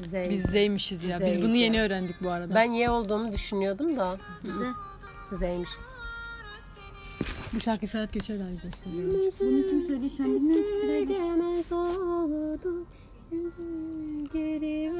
[0.06, 0.14] Z.
[0.30, 1.20] Biz Z'ymişiz ya.
[1.20, 1.82] Biz Z'yiz bunu yeni ya.
[1.84, 2.54] öğrendik bu arada.
[2.54, 4.64] Ben Y olduğumu düşünüyordum da Bize.
[5.32, 5.94] Z'ymişiz.
[7.54, 9.12] bu şarkıyı Ferhat Göçer daha güzel söylüyor.
[9.40, 11.16] Bunu kim söylüyor şu an bilmiyorum ki sıraya geç.
[11.16, 12.86] Gelmez oldu,
[14.32, 14.92] geri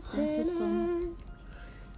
[0.00, 0.58] Ses verseler.
[0.58, 1.02] tonu.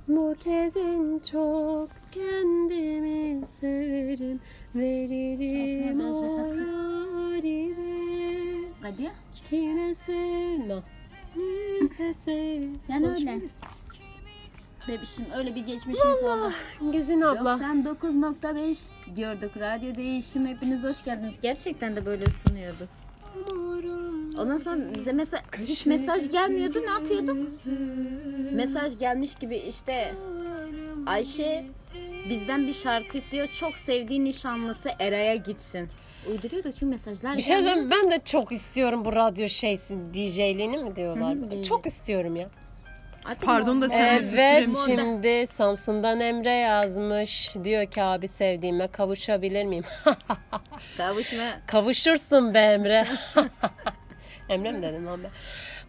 [0.09, 4.41] Bu kez en çok kendimi severim
[4.75, 6.01] Veririm
[8.83, 9.13] Hadi ya.
[9.51, 10.83] Kime sevna
[11.37, 13.41] Neyse sev Yani öyle.
[14.89, 16.53] Bebişim öyle bir geçmişimiz oldu.
[16.93, 19.57] Güzin abla 99.5 diyorduk.
[19.57, 21.35] Radyo değişim hepiniz hoş geldiniz.
[21.43, 22.89] Gerçekten de böyle ısınıyordu.
[24.39, 26.83] Ondan sonra bize mesela hiç mesaj gelmiyordu.
[26.83, 27.49] Ne yapıyorduk?
[28.53, 30.15] Mesaj gelmiş gibi işte
[31.07, 31.65] Ayşe
[32.31, 33.49] bizden bir şarkı istiyor.
[33.49, 35.89] Çok sevdiği nişanlısı Eray'a gitsin.
[36.31, 37.75] Uyduruyordu çünkü mesajlar Bir şey gelmiyor.
[37.77, 41.63] söyleyeyim ben de çok istiyorum bu radyo şeysi DJ'liğini mi diyorlar?
[41.63, 42.49] Çok istiyorum ya.
[43.25, 47.57] Artık Pardon da sen Evet şimdi Samsun'dan Emre yazmış.
[47.65, 49.85] Diyor ki abi sevdiğime kavuşabilir miyim?
[50.97, 51.45] Kavuşma.
[51.67, 53.07] Kavuşursun be Emre.
[54.49, 55.31] Emre mi dedim lan ben?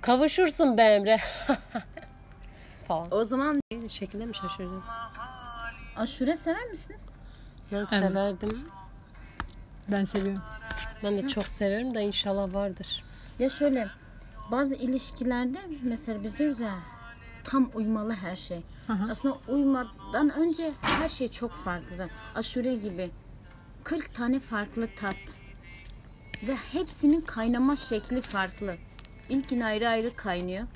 [0.01, 1.17] Kavuşursun be Emre.
[2.87, 3.07] Falan.
[3.11, 4.83] O zaman Şekilde mi şaşırdın?
[5.95, 7.05] aşure sever misiniz?
[7.71, 8.67] Ben severdim.
[9.91, 10.43] Ben seviyorum.
[11.03, 13.03] Ben de çok seviyorum da inşallah vardır.
[13.39, 13.87] Ya şöyle
[14.51, 16.94] bazı ilişkilerde mesela biz diyoruz ya
[17.45, 18.61] tam uymalı her şey.
[18.87, 19.11] hı.
[19.11, 22.09] Aslında uymadan önce her şey çok farklı.
[22.35, 23.11] Aşure gibi
[23.83, 25.15] 40 tane farklı tat
[26.47, 28.75] ve hepsinin kaynama şekli farklı.
[29.29, 30.67] İlkin ayrı ayrı kaynıyor.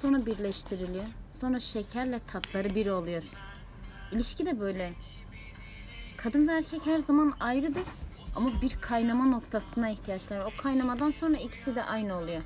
[0.00, 1.04] Sonra birleştiriliyor.
[1.30, 3.22] Sonra şekerle tatları bir oluyor.
[4.12, 4.92] İlişki de böyle.
[6.16, 7.82] Kadın ve erkek her zaman ayrıdır.
[8.36, 10.44] Ama bir kaynama noktasına ihtiyaçları.
[10.44, 10.52] var.
[10.58, 12.42] O kaynamadan sonra ikisi de aynı oluyor.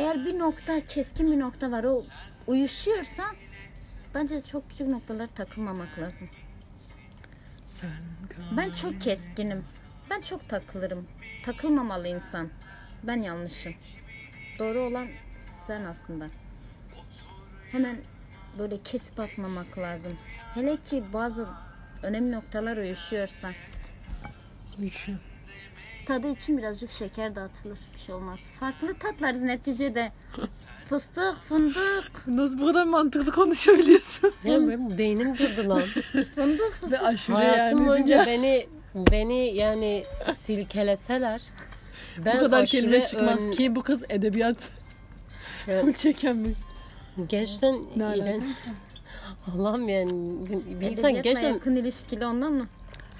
[0.00, 2.04] Eğer bir nokta, keskin bir nokta var, o
[2.46, 3.24] uyuşuyorsa
[4.14, 6.28] bence çok küçük noktalara takılmamak lazım.
[8.56, 9.64] Ben çok keskinim.
[10.10, 11.06] Ben çok takılırım.
[11.44, 12.48] Takılmamalı insan.
[13.02, 13.74] Ben yanlışım.
[14.58, 16.26] Doğru olan sen aslında.
[17.72, 17.96] Hemen
[18.58, 20.12] böyle kesip atmamak lazım.
[20.54, 21.48] Hele ki bazı
[22.02, 23.50] önemli noktalar uyuşuyorsa.
[24.78, 25.18] Uyuşuyor.
[26.10, 27.78] Tadı için birazcık şeker dağıtılır.
[27.94, 28.40] Bir şey olmaz.
[28.60, 30.08] Farklı tatlarız neticede.
[30.84, 34.32] Fıstık, fındık, Nasıl bu kadar mantıklı konuşabiliyorsun?
[34.44, 35.80] Benim, benim beynim durdu lan.
[36.34, 36.92] fındık, fıstık.
[36.92, 37.88] Ve aşure Hayatım yani.
[37.88, 41.42] boyunca dünya- beni beni yani silkeleseler
[42.24, 44.70] ben bu kadar aşure kelime çıkmaz ön- ki bu kız edebiyat
[45.68, 45.84] Evet.
[45.84, 46.54] full çeken mi?
[47.28, 48.16] Gerçekten Ne alaka?
[48.24, 48.46] iğrenç.
[49.54, 52.66] Allah'ım yani bir insan Edebiyatla gerçekten yakın ilişkili ondan mı?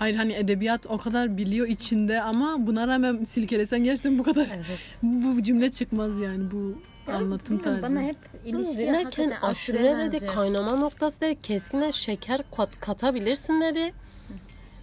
[0.00, 4.98] Hayır hani edebiyat o kadar biliyor içinde ama buna rağmen silkelesen gerçekten bu kadar evet.
[5.02, 6.82] bu cümle çıkmaz yani bu
[7.12, 7.82] anlatım tarzı.
[7.82, 10.34] Bana hep ilişki Dinlerken hakikaten aşure dedi benziyor.
[10.34, 13.92] kaynama noktası dedi keskine şeker kat, katabilirsin dedi.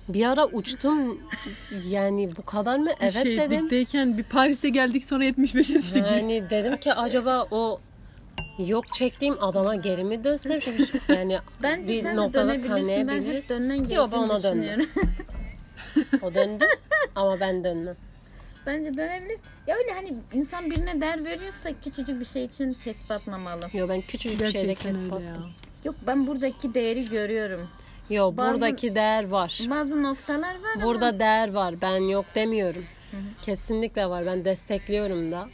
[0.09, 1.19] Bir ara uçtum
[1.89, 2.89] yani bu kadar mı?
[2.99, 3.49] Evet dedim.
[3.49, 6.03] Şehitlikteyken bir Paris'e geldik sonra 75'e düştük.
[6.11, 7.79] Yani dedim ki acaba o
[8.57, 10.59] yok çektiğim adama geri mi dönsem?
[10.59, 13.07] Çünkü yani Bence bir sen de noktada dönebilirsin.
[13.07, 14.61] Ben hep dönmen Yok, ben ona döndüm.
[14.61, 14.85] düşünüyorum.
[16.21, 16.65] O döndü
[17.15, 17.95] ama ben dönmem.
[18.65, 19.39] Bence dönebilir.
[19.67, 23.69] Ya öyle hani insan birine değer veriyorsa küçücük bir şey için kesip atmamalı.
[23.73, 25.31] Yo ben küçücük bir şeyde Gerçekten kesip öyle ya.
[25.31, 25.51] attım.
[25.85, 27.67] Yok ben buradaki değeri görüyorum.
[28.09, 29.61] Yo buradaki değer var.
[29.69, 31.81] Bazı noktalar var ama Burada değer var.
[31.81, 32.85] Ben yok demiyorum.
[33.41, 34.25] Kesinlikle var.
[34.25, 35.49] Ben destekliyorum da.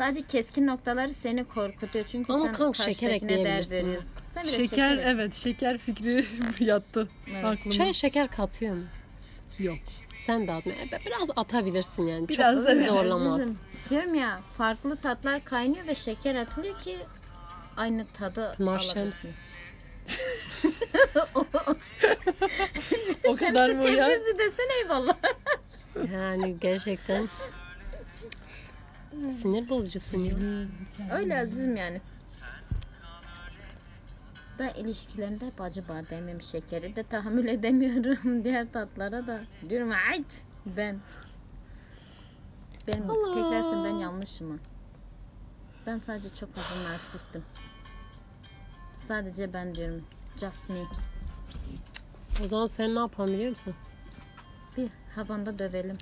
[0.00, 2.04] Sadece keskin noktaları seni korkutuyor.
[2.06, 3.86] Çünkü Ama sen kanka şeker ekleyebilirsin.
[3.86, 4.10] veriyorsun.
[4.26, 5.02] Sen Şeker ek.
[5.06, 6.24] evet şeker fikri
[6.64, 7.44] yattı Evet.
[7.44, 7.70] aklıma.
[7.70, 8.82] Çay şeker katıyor mu?
[9.58, 9.78] Yok.
[10.12, 10.72] Sen de atma.
[10.72, 12.28] E, Biraz atabilirsin yani.
[12.28, 12.88] Biraz Çok evet.
[12.88, 13.40] zorlamaz.
[13.40, 13.58] Azizim,
[13.90, 16.98] Diyorum ya farklı tatlar kaynıyor ve şeker atılıyor ki
[17.76, 18.94] aynı tadı Pınar alabilsin.
[18.94, 19.24] Şems.
[23.28, 24.06] O kadar mı ya?
[24.06, 25.16] Tepkisi desene eyvallah.
[26.14, 27.28] Yani gerçekten
[29.28, 30.34] sinir bozucusun ya.
[31.12, 32.00] Öyle azizim yani.
[34.58, 39.40] Ben ilişkilerimde hep acı bademim şekeri de tahammül edemiyorum diğer tatlara da.
[39.68, 40.98] Diyorum ait ben.
[42.86, 44.58] Ben tekrar ben yanlışım mı?
[45.86, 47.42] Ben sadece çok az narsistim.
[48.96, 50.04] Sadece ben diyorum.
[50.36, 50.76] Just me.
[52.44, 53.74] O zaman sen ne yapalım biliyor musun?
[54.76, 55.98] Bir havanda dövelim.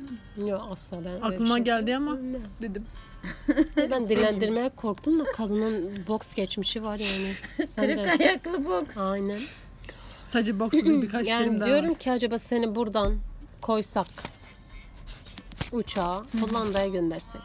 [0.46, 2.16] Yok asla ben Aklıma şey- geldi ama
[2.62, 2.86] dedim.
[3.90, 7.34] Ben dillendirmeye korktum da kadının boks geçmişi var yani.
[7.68, 8.24] Sen Kırık de.
[8.24, 8.96] ayaklı boks.
[8.96, 9.40] Aynen.
[10.24, 11.98] Sadece boks değil birkaç Yani daha diyorum var.
[11.98, 13.14] ki acaba seni buradan
[13.62, 14.06] koysak
[15.72, 17.40] uçağa Hollanda'ya göndersek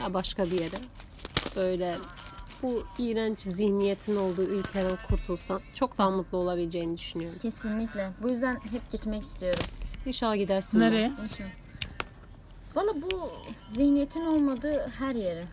[0.00, 0.76] ya başka bir yere
[1.56, 1.96] böyle
[2.62, 7.38] bu iğrenç zihniyetin olduğu ülkeden kurtulsan çok daha mutlu olabileceğini düşünüyorum.
[7.42, 8.10] Kesinlikle.
[8.22, 9.62] Bu yüzden hep gitmek istiyorum.
[10.06, 10.80] İnşallah gidersin.
[10.80, 11.12] Nereye?
[11.22, 11.50] İnşallah.
[12.74, 13.32] Valla bu
[13.72, 15.44] zihniyetin olmadığı her yere.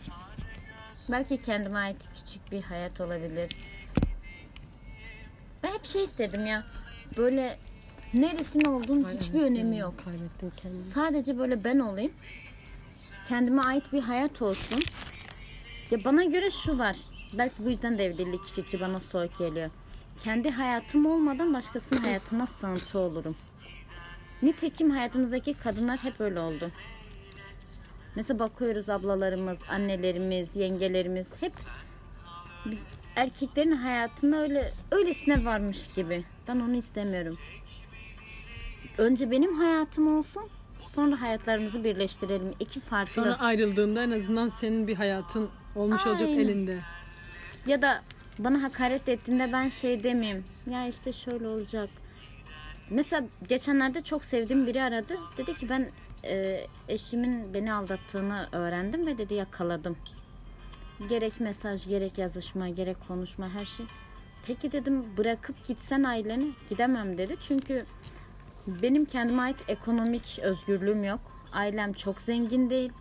[1.12, 3.52] Belki kendime ait küçük bir hayat olabilir.
[5.64, 6.64] Ben hep şey istedim ya.
[7.18, 7.58] Böyle
[8.14, 9.94] neresin olduğun hiçbir önemi yok.
[10.72, 12.12] Sadece böyle ben olayım.
[13.30, 14.80] Kendime ait bir hayat olsun.
[15.92, 16.98] Ya bana göre şu var.
[17.34, 19.70] Belki bu yüzden de evlilik fikri bana soğuk geliyor.
[20.24, 23.36] Kendi hayatım olmadan başkasının hayatına sığıntı olurum.
[24.42, 26.72] Nitekim hayatımızdaki kadınlar hep öyle oldu.
[28.16, 31.54] Mesela bakıyoruz ablalarımız, annelerimiz, yengelerimiz hep
[32.66, 36.24] biz erkeklerin hayatında öyle öylesine varmış gibi.
[36.48, 37.38] Ben onu istemiyorum.
[38.98, 40.44] Önce benim hayatım olsun,
[40.80, 42.54] sonra hayatlarımızı birleştirelim.
[42.60, 43.12] İki farklı.
[43.12, 46.40] Sonra ayrıldığında en azından senin bir hayatın olmuş olacak Aynen.
[46.40, 46.78] elinde.
[47.68, 48.02] Ya da
[48.40, 50.46] bana hakaret ettiğinde ben şey demeyeyim.
[50.72, 51.90] Ya işte şöyle olacak.
[52.90, 55.18] Mesela geçenlerde çok sevdiğim biri aradı.
[55.38, 55.92] Dedi ki ben
[56.24, 59.98] e, eşimin beni aldattığını öğrendim ve dedi yakaladım.
[61.10, 63.86] Gerek mesaj, gerek yazışma, gerek konuşma her şey.
[64.48, 67.36] Peki dedim bırakıp gitsen aileni gidemem dedi.
[67.42, 67.86] Çünkü
[68.68, 71.20] benim kendime ait ekonomik özgürlüğüm yok.
[71.54, 72.92] Ailem çok zengin değil.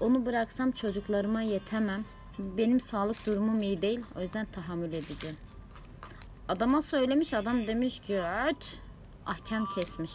[0.00, 2.04] Onu bıraksam çocuklarıma yetemem.
[2.38, 4.00] Benim sağlık durumum iyi değil.
[4.16, 5.36] O yüzden tahammül edeceğim.
[6.48, 8.78] Adama söylemiş adam demiş ki evet.
[9.26, 10.12] Ahkam kesmiş.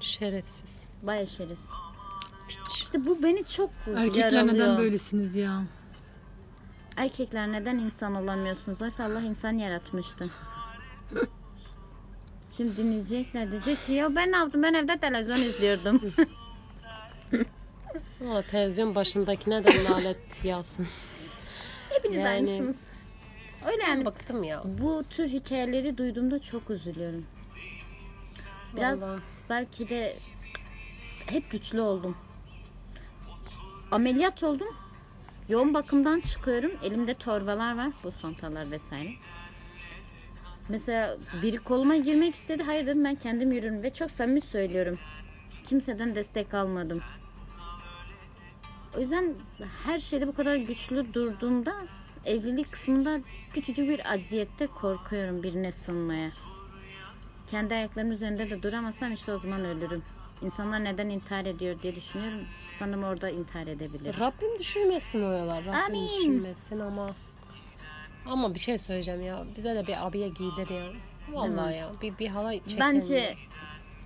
[0.00, 0.82] Şerefsiz.
[1.02, 1.70] Bay şeriz.
[2.48, 2.58] Piç.
[2.74, 4.54] İşte bu beni çok Erkekler yaralıyor.
[4.54, 5.62] neden böylesiniz ya?
[6.96, 8.82] Erkekler neden insan olamıyorsunuz?
[8.82, 10.28] Oysa Allah insan yaratmıştı.
[12.56, 14.62] Şimdi dinleyecekler diyecek ki ya ben ne yaptım?
[14.62, 16.00] Ben evde televizyon izliyordum.
[18.20, 20.86] Valla televizyon başındakine de lanet yağsın.
[21.88, 22.76] Hepiniz Yani- aynısınız.
[23.66, 24.04] Öyle yani.
[24.04, 24.62] Bıktım ya.
[24.78, 27.26] Bu tür hikayeleri duyduğumda çok üzülüyorum.
[28.76, 29.20] Biraz Vallahi.
[29.50, 30.16] belki de
[31.26, 32.16] hep güçlü oldum.
[33.90, 34.68] Ameliyat oldum.
[35.48, 36.70] Yoğun bakımdan çıkıyorum.
[36.82, 37.92] Elimde torbalar var.
[38.04, 39.10] Bu sontalar vesaire.
[40.68, 42.62] Mesela biri koluma girmek istedi.
[42.62, 43.82] Hayır dedim ben kendim yürürüm.
[43.82, 44.98] Ve çok samimi söylüyorum.
[45.66, 47.02] Kimseden destek almadım.
[48.96, 49.34] O yüzden
[49.84, 51.74] her şeyde bu kadar güçlü durduğumda
[52.24, 53.20] evlilik kısmında
[53.52, 56.30] küçücük bir aziyette korkuyorum birine sığınmaya.
[57.50, 60.02] Kendi ayaklarımın üzerinde de duramazsam işte o zaman ölürüm.
[60.42, 62.40] İnsanlar neden intihar ediyor diye düşünüyorum.
[62.78, 64.20] Sanırım orada intihar edebilirim.
[64.20, 65.64] Rabbim düşürmesin oyalar.
[65.64, 66.08] Rabbim Amin.
[66.08, 67.14] düşürmesin ama
[68.26, 69.44] ama bir şey söyleyeceğim ya.
[69.56, 70.86] Bize de bir abiye giydir ya.
[71.32, 71.90] Vallahi ya.
[72.02, 72.80] Bir, bir halay çekelim.
[72.80, 73.36] Bence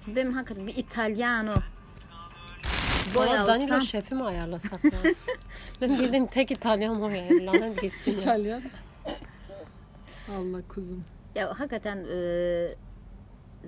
[0.07, 1.55] benim hakikaten bir İtalyano
[3.15, 4.91] boy Sana Danilo alsam şefi mi ayarlasak ya?
[5.81, 7.25] ben bildiğim tek İtalyan o ya.
[7.31, 8.19] Lanet gitsin ya.
[8.19, 8.63] İtalyan.
[10.31, 11.05] Allah kuzum.
[11.35, 12.75] ya hakikaten e,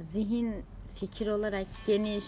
[0.00, 2.24] zihin fikir olarak geniş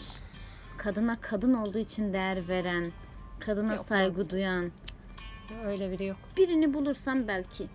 [0.77, 2.93] kadına kadın olduğu için değer veren
[3.41, 4.31] kadına Yok, saygı olmaz.
[4.31, 4.71] duyan
[5.65, 6.17] Öyle biri yok.
[6.37, 7.67] birini bulursam belki.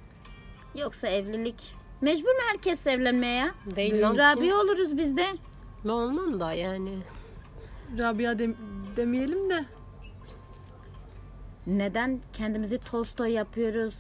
[0.75, 3.52] Yoksa evlilik mecbur mu herkes evlenmeye ya?
[3.75, 4.17] Değil lan.
[4.17, 5.25] Rabia oluruz biz de.
[5.86, 6.97] Ben olmam da yani.
[7.97, 8.56] Rabia dem-
[8.97, 9.65] demeyelim de
[11.67, 13.95] Neden kendimizi Tolstoy yapıyoruz?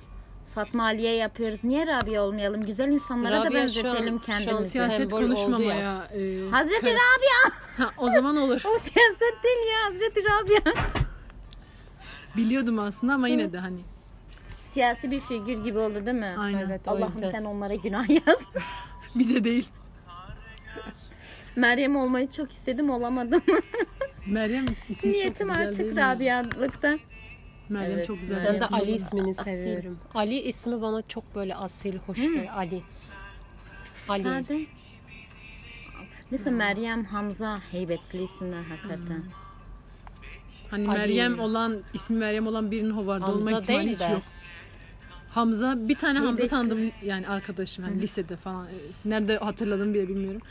[0.55, 1.63] Fatma Aliye yapıyoruz.
[1.63, 2.65] Niye Rabia olmayalım?
[2.65, 4.77] Güzel insanlara da Rabia an- benzetelim an kendimizi.
[4.77, 5.75] siyaset- konuşmamaya.
[5.79, 6.07] ya.
[6.13, 7.59] e, Hazreti kar- Rabia.
[7.85, 8.61] Ha, o zaman olur.
[8.65, 10.73] O siyaset değil ya Hazreti Rabia.
[12.37, 13.79] Biliyordum aslında ama yine de hani.
[14.61, 16.35] Siyasi bir figür gibi oldu değil mi?
[16.39, 16.59] Aynen.
[16.59, 18.41] Evet, Allah'ım sen onlara günah yaz.
[19.15, 19.69] Bize değil.
[21.55, 23.41] Meryem olmayı çok istedim olamadım.
[24.27, 26.01] Meryem ismi çok Niyetim güzel değil artık mi?
[26.01, 26.97] Rabia'lıkta.
[27.69, 28.35] Meryem Evet, çok güzel.
[28.37, 28.53] Meryem.
[28.53, 28.65] Ben de.
[28.65, 29.43] Ali ismini Asil.
[29.43, 29.97] seviyorum.
[30.15, 32.45] Ali ismi bana çok böyle asil, hoş geliyor.
[32.55, 32.81] Ali.
[34.09, 34.23] Ali.
[34.23, 34.65] Sade.
[36.31, 39.23] Mesela Meryem, Hamza heybetli isimler hakikaten.
[40.71, 40.97] Hani Ali.
[40.97, 44.11] Meryem olan, ismi Meryem olan birinin hovarda Hamza olma ihtimali değil hiç de.
[44.13, 44.21] yok.
[45.29, 46.49] Hamza, bir tane Hamza Heybetli.
[46.49, 48.65] tanıdım yani arkadaşım hani lisede falan.
[48.67, 48.71] e,
[49.05, 50.41] Nerede hatırladım bile bilmiyorum.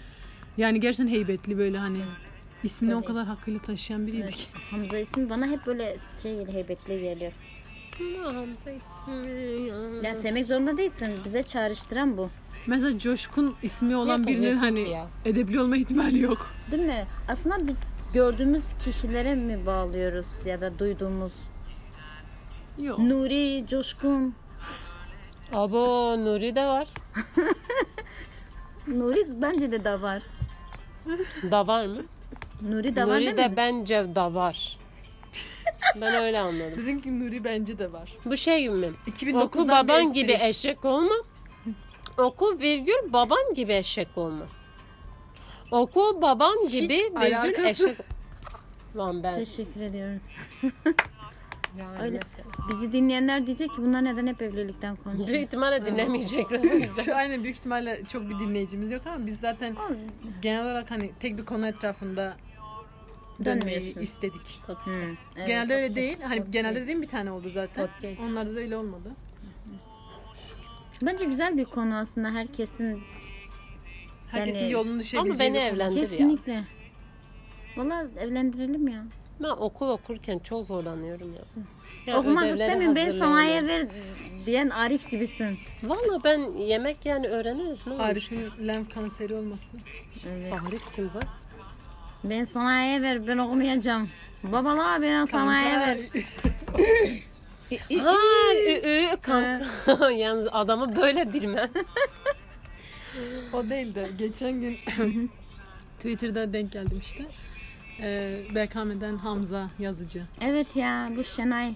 [0.56, 1.98] Yani gerçekten heybetli böyle hani
[2.64, 3.06] ismini o Öyle.
[3.06, 4.46] kadar hakkıyla taşıyan biriydi ki.
[4.70, 7.32] Hamza ismi bana hep böyle şey geliyor, heybetli geliyor.
[8.24, 9.32] Hamza ismi.
[10.02, 11.14] Yani sevmek zorunda değilsin.
[11.24, 12.30] Bize çağrıştıran bu.
[12.66, 15.06] Mesela Coşkun ismi olan birinin hani ya?
[15.24, 16.46] edepli olma ihtimali yok.
[16.70, 17.06] Değil mi?
[17.28, 17.80] Aslında biz
[18.14, 21.32] gördüğümüz kişilere mi bağlıyoruz ya da duyduğumuz?
[22.78, 22.98] Yok.
[22.98, 24.34] Nuri, Coşkun.
[25.52, 26.88] Abo Nuri de var.
[28.86, 30.22] Nuri bence de da var.
[31.50, 32.02] Da var mı?
[32.62, 33.56] Nuri da var Nuri de mi?
[33.56, 34.78] bence da var.
[36.00, 36.82] ben öyle anladım.
[36.82, 38.12] Dedin ki Nuri bence de var.
[38.24, 38.90] Bu şey mi?
[39.06, 40.14] 2009'dan Oku baban espri.
[40.20, 41.14] gibi eşek olma.
[42.18, 44.46] Oku virgül baban gibi eşek olma.
[45.70, 47.88] Oku baban gibi virgül alakası.
[47.90, 47.98] eşek.
[48.96, 49.34] Lan ben.
[49.34, 50.22] Teşekkür ediyoruz.
[51.78, 52.18] Yani Öyle.
[52.22, 52.44] mesela.
[52.70, 55.38] Bizi dinleyenler diyecek ki bunlar neden hep evlilikten Büyük konuşuyor?
[55.40, 56.60] ihtimalle dinlemeyecekler.
[57.14, 59.76] Aynen büyük ihtimalle çok bir dinleyicimiz yok ama biz zaten
[60.42, 62.36] genel olarak hani tek bir konu etrafında
[63.44, 64.00] dönmeyi Dönmüyorsun.
[64.00, 64.60] istedik.
[64.66, 64.74] Hı,
[65.36, 65.46] evet.
[65.46, 66.16] genelde öyle değil.
[66.22, 67.86] Hani genelde dediğim bir tane oldu zaten.
[67.86, 68.20] Podcast.
[68.20, 69.10] Onlarda da öyle olmadı.
[71.02, 73.02] Bence güzel bir konu aslında herkesin
[74.30, 75.68] Herkesin Yani- yolunu düşebileceği Ama beni bir konu.
[75.82, 76.08] evlendir ya.
[76.08, 76.64] kesinlikle.
[77.76, 79.04] Valla evlendirelim ya.
[79.42, 81.42] Ben okul okurken çok zorlanıyorum ya.
[82.06, 83.36] Ya Okumak ödevleri istemiyorum beni hazırlayamam.
[83.38, 83.86] sanayiye ver
[84.46, 85.58] diyen Arif gibisin.
[85.82, 88.00] Valla ben yemek yani öğreniriz ne olur.
[88.02, 89.76] Arif'in lenf kanseri olması.
[90.28, 90.52] Evet.
[90.68, 91.18] Arif kim bu?
[92.24, 94.08] Ben sanayiye ver ben okumayacağım.
[94.42, 95.98] Babala beni sanayiye ver.
[97.98, 98.14] Ha,
[98.66, 100.10] ü, ü, kanka.
[100.10, 101.70] Yalnız adamı böyle bilmem.
[103.52, 104.78] o değil de geçen gün
[105.96, 107.24] Twitter'da denk geldim işte.
[108.00, 110.22] Ee, BKM'den Hamza yazıcı.
[110.40, 111.74] Evet ya bu Şenay.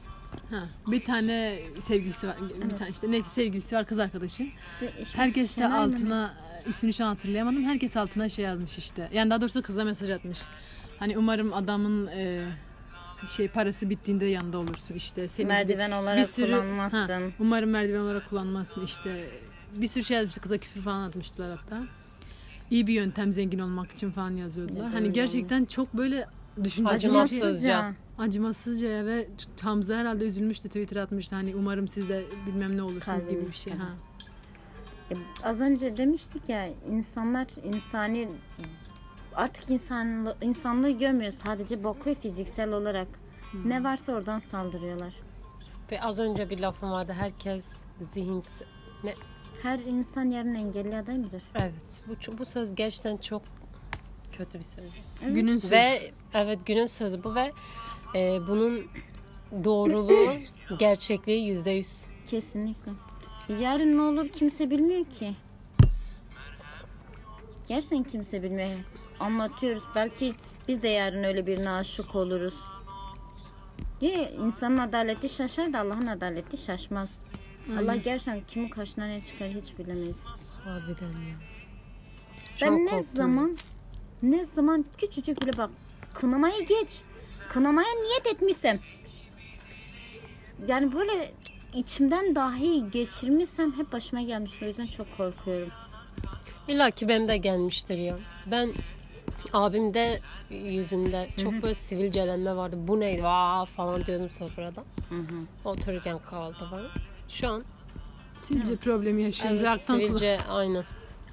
[0.51, 2.37] Ha, bir tane sevgilisi var.
[2.71, 4.43] Bir tane işte neyse sevgilisi var kız arkadaşı.
[4.43, 6.35] İşte Herkes de altına
[6.69, 7.65] ismini şu an hatırlayamadım.
[7.65, 9.09] Herkes altına şey yazmış işte.
[9.13, 10.39] Yani daha doğrusu kıza mesaj atmış.
[10.99, 12.45] Hani umarım adamın e,
[13.29, 15.29] şey parası bittiğinde yanında olursun işte.
[15.29, 16.99] Senin gibi merdiven olarak kullanmazsın.
[16.99, 19.31] Ha, umarım merdiven olarak kullanmazsın işte.
[19.75, 20.41] Bir sürü şey yazmıştı.
[20.41, 21.83] Kıza küfür falan atmıştılar hatta.
[22.71, 24.85] İyi bir yöntem zengin olmak için falan yazıyordular.
[24.85, 26.27] Evet, hani gerçekten çok böyle
[26.65, 27.95] düşünceli Acımasızca.
[28.19, 29.07] Acımasızca.
[29.07, 29.29] ve
[29.61, 31.37] Hamza herhalde üzülmüştü Twitter atmıştı.
[31.37, 33.73] Hani umarım siz de bilmem ne olursunuz gibi bir şey.
[33.73, 33.89] Ha.
[35.11, 38.29] E, Az önce demiştik ya insanlar insani
[39.35, 43.09] artık insanlı, insanlığı görmüyor sadece bakıyor fiziksel olarak.
[43.65, 45.15] Ne varsa oradan saldırıyorlar.
[45.93, 47.13] Ve az önce bir lafım vardı.
[47.13, 48.67] Herkes zihinsel.
[49.05, 49.15] Ne?
[49.63, 51.43] Her insan yarın engelli aday mıdır?
[51.55, 52.03] Evet.
[52.09, 53.43] Bu, bu söz gerçekten çok
[54.33, 54.85] kötü bir söz.
[55.35, 55.75] Günün sözü.
[55.75, 56.01] Ve
[56.35, 57.53] evet günün sözü bu ve
[58.15, 58.87] e, bunun
[59.65, 60.33] doğruluğu,
[60.79, 62.05] gerçekliği yüzde yüz.
[62.31, 62.93] Kesinlikle.
[63.61, 65.35] Yarın ne olur kimse bilmiyor ki.
[67.69, 68.71] Gerçekten kimse bilmiyor.
[69.21, 69.83] Anlatıyoruz.
[69.95, 70.35] Belki
[70.69, 72.61] biz de yarın öyle birine aşık oluruz.
[74.01, 77.23] Diye insanın adaleti şaşar da Allah'ın adaleti şaşmaz.
[77.79, 80.25] Allah gerçekten kimin karşına ne çıkar hiç bilemeyiz.
[80.65, 81.37] Harbiden ya.
[82.63, 83.07] Ben Çok ne korktum.
[83.17, 83.59] zaman
[84.23, 85.71] ne zaman küçücük bile bak
[86.15, 87.01] kınamaya geç.
[87.49, 88.79] Kınamaya niyet etmişsem.
[90.69, 91.33] Yani böyle
[91.75, 94.63] içimden dahi geçirmişsem hep başıma gelmiştir.
[94.63, 95.69] O yüzden çok korkuyorum.
[96.69, 98.19] İlla ki benim de gelmiştir ya.
[98.47, 98.73] Ben
[99.53, 100.21] abimde
[100.51, 102.77] yüzünde çok böyle sivilcelenme vardı.
[102.79, 104.85] Bu neydi Vaa falan diyordum sofrada.
[105.65, 106.87] Otururken kahvaltı falan.
[107.29, 107.65] Şu an
[108.35, 109.59] Sivilce problemi yaşıyorum.
[109.59, 110.85] evet, kullan- sivilce aynı.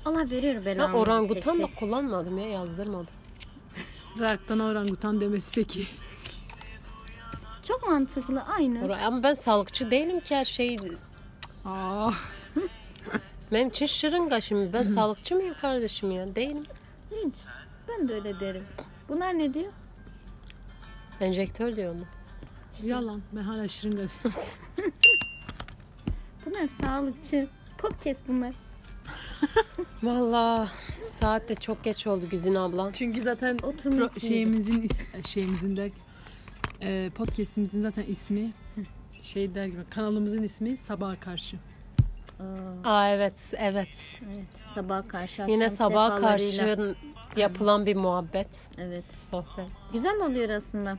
[0.05, 0.97] Allah veriyor Ben belanı.
[0.97, 3.13] orangutan tek da kullanmadım ya yazdırmadım.
[4.19, 5.87] Reaktan orangutan demesi peki.
[7.63, 8.95] Çok mantıklı aynı.
[9.05, 10.75] Ama ben sağlıkçı değilim ki her şey.
[11.65, 12.11] Aa,
[13.51, 14.73] Benim için şırınga şimdi.
[14.73, 16.35] Ben sağlıkçı mıyım kardeşim ya?
[16.35, 16.65] Değilim.
[17.11, 17.35] Hiç.
[17.87, 18.63] Ben de öyle derim.
[19.09, 19.71] Bunlar ne diyor?
[21.21, 22.03] Enjektör diyor onu.
[22.83, 23.21] Yalan.
[23.31, 24.01] Ben hala şırınga
[26.45, 27.47] Bunlar sağlıkçı.
[27.77, 28.53] Podcast bunlar.
[30.03, 30.67] Valla
[31.05, 32.89] saat de çok geç oldu Güzin abla.
[32.93, 35.89] Çünkü zaten pro- şeyimizin is- şeyimizin der
[36.81, 38.51] e, podcast'imizin zaten ismi
[39.21, 41.57] şey der gibi kanalımızın ismi sabaha karşı.
[42.83, 43.87] Aa, Aa evet evet.
[44.33, 44.45] evet.
[44.75, 46.75] Sabaha karşı Yine sabaha sefalarıyla.
[46.75, 46.95] karşı
[47.37, 49.05] yapılan bir muhabbet, Evet.
[49.17, 49.65] sohbet.
[49.93, 50.97] Güzel oluyor aslında.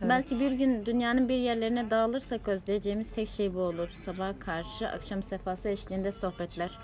[0.00, 0.08] Evet.
[0.10, 3.88] Belki bir gün dünyanın bir yerlerine dağılırsak özleyeceğimiz tek şey bu olur.
[4.04, 6.78] Sabaha karşı akşam sefası eşliğinde sohbetler.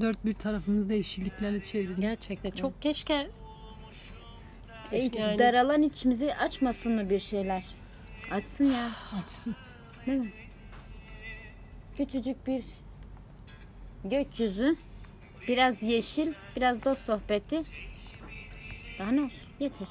[0.00, 2.00] Dört bir tarafımızda yeşilliklerle çevrili.
[2.00, 3.30] Gerçekten çok keşke
[4.90, 7.64] Keşke Yani- Daralan içimizi açmasın mı bir şeyler?
[8.30, 8.88] Açsın ya.
[9.22, 9.56] Açsın.
[10.06, 10.32] Değil mi?
[11.96, 12.64] Küçücük bir
[14.04, 14.76] gökyüzü,
[15.48, 17.62] biraz yeşil, biraz dost sohbeti.
[18.98, 19.40] Daha ne olsun?
[19.60, 19.88] Yeter.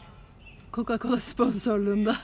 [0.74, 2.16] Coca-Cola sponsorluğunda.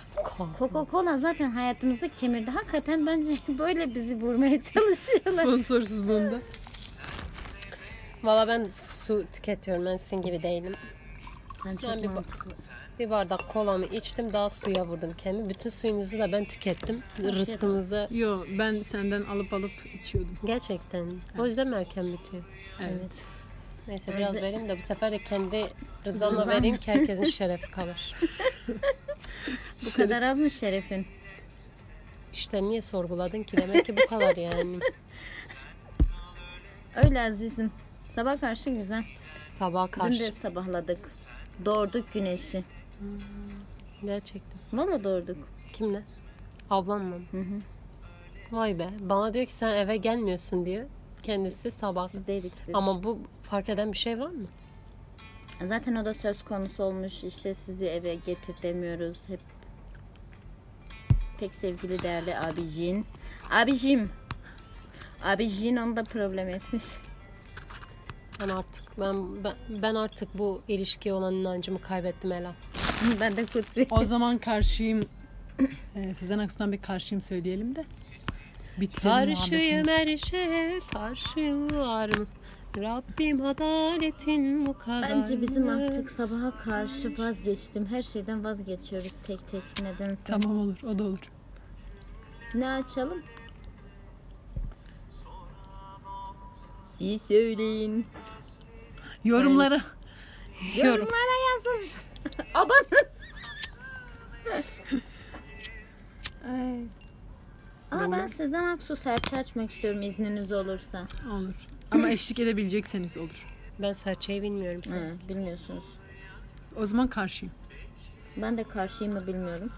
[0.59, 2.51] Coca-Cola zaten hayatımızı kemirdi.
[2.51, 5.43] Hakikaten bence böyle bizi vurmaya çalışıyorlar.
[5.43, 6.39] Sponsorsuzluğunda.
[8.23, 8.67] Valla ben
[9.05, 9.85] su tüketiyorum.
[9.85, 10.73] Ben sizin gibi değilim.
[11.65, 12.51] Ben çok Ben bir, mantıklı.
[12.99, 15.49] bir bardak kolamı içtim daha suya vurdum kendimi.
[15.49, 17.03] Bütün suyunuzu da ben tükettim.
[17.19, 20.37] Rızkınızı Yo ben senden alıp alıp içiyordum.
[20.45, 21.11] gerçekten.
[21.39, 22.43] O yüzden mi erken bitiyor?
[22.81, 23.23] Evet.
[23.87, 25.67] Neyse biraz Özle- vereyim de bu sefer de kendi
[26.05, 26.49] rızamla Rızam.
[26.49, 28.15] vereyim ki herkesin şerefi kalır.
[29.85, 31.05] Bu kadar az mı şerefin?
[32.33, 33.57] İşte niye sorguladın ki?
[33.57, 34.79] Demek ki bu kadar yani.
[37.03, 37.71] Öyle azizim.
[38.15, 39.03] Sabah karşı güzel.
[39.49, 40.19] Sabaha Dün karşı.
[40.19, 41.11] de sabahladık.
[41.65, 42.63] Doğurduk güneşi.
[44.05, 44.59] Gerçekten.
[44.79, 45.37] Valla doğurduk.
[45.73, 46.03] Kimle?
[46.69, 47.15] Ablam mı?
[47.31, 47.61] Hı hı.
[48.51, 48.89] Vay be.
[48.99, 50.85] Bana diyor ki sen eve gelmiyorsun diyor.
[51.23, 52.07] Kendisi sabah.
[52.07, 52.53] Sizdeydik.
[52.63, 52.71] dedi.
[52.73, 54.47] Ama bu fark eden bir şey var mı?
[55.63, 57.23] Zaten o da söz konusu olmuş.
[57.23, 59.17] İşte sizi eve getir demiyoruz.
[59.27, 59.39] Hep
[61.39, 63.05] pek sevgili değerli abicin.
[63.51, 64.09] Abicim.
[65.23, 66.83] Abicin onu da problem etmiş.
[68.41, 72.53] Ben artık ben ben, ben artık bu ilişkiye olan inancımı kaybettim Ela.
[73.21, 73.87] ben de kutsi.
[73.91, 75.01] O zaman karşıyım.
[75.95, 77.85] Ee, Sezen Aksu'dan bir karşıyım söyleyelim de.
[78.77, 79.91] Bitirelim Karşıyım muhabbetimizi.
[79.91, 82.27] her şeye karşıyım varım.
[82.77, 85.09] Rabbim adaletin bu kadar.
[85.09, 85.71] Bence bizim mı?
[85.85, 87.85] artık sabaha karşı vazgeçtim.
[87.85, 90.17] Her şeyden vazgeçiyoruz tek tek nedense.
[90.25, 91.19] Tamam olur o da olur.
[92.53, 93.23] Ne açalım?
[97.03, 98.05] Siz söyleyin.
[99.23, 99.81] Yorumlara.
[100.83, 101.87] Yorumlara yazın.
[102.53, 103.03] Abone.
[106.51, 106.79] Ay.
[107.91, 111.07] Ama ben Sezen Aksu serçe açmak istiyorum izniniz olursa.
[111.31, 111.53] Olur.
[111.91, 113.45] Ama eşlik edebilecekseniz olur.
[113.79, 114.97] Ben serçeyi bilmiyorum sen.
[114.97, 115.83] Hı, bilmiyorsunuz.
[116.75, 117.53] O zaman karşıyım.
[118.37, 119.69] Ben de karşıyım mı bilmiyorum.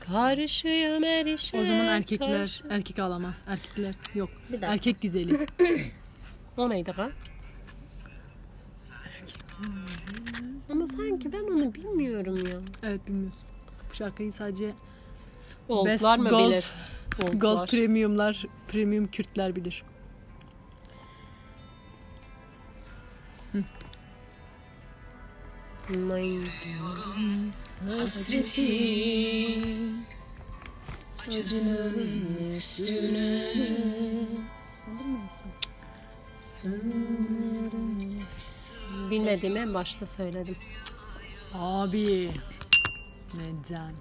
[0.00, 1.60] Karşıyım her şeye.
[1.62, 3.44] O zaman erkekler karşı- erkek alamaz.
[3.48, 4.30] Erkekler yok.
[4.48, 4.72] Bir dakika.
[4.72, 5.46] Erkek güzeli.
[6.56, 7.12] O neydi lan?
[10.72, 12.58] Ama sanki ben onu bilmiyorum ya.
[12.82, 13.44] evet bilmiyorsun.
[13.90, 14.72] Bu şarkıyı sadece
[15.68, 16.66] Oldlar mı Gold- bilir?
[17.22, 17.32] Oldlar.
[17.34, 19.82] Gold Premium'lar, Premium Kürtler bilir.
[25.90, 26.48] Nine.
[39.10, 40.56] Bilmediğimi en başta söyledim.
[41.54, 42.30] Abi.
[43.34, 43.92] Neden?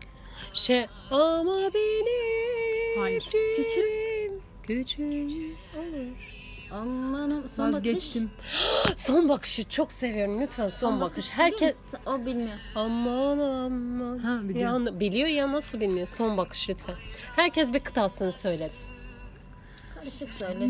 [0.53, 3.23] Şey ama benim Hayır.
[3.55, 6.15] küçüğüm küçüğüm olur.
[6.71, 8.29] Amanım son Vazgeçtim.
[8.95, 11.29] Son bakışı çok seviyorum lütfen son bakış.
[11.29, 12.57] Herkes Herkes o bilmiyor.
[12.75, 14.17] aman aman.
[14.19, 14.85] Ha, biliyor.
[14.85, 16.95] Ya, biliyor ya nasıl bilmiyor son bakış lütfen.
[17.35, 18.90] Herkes bir kıtasını söylesin.
[20.03, 20.67] Söyle.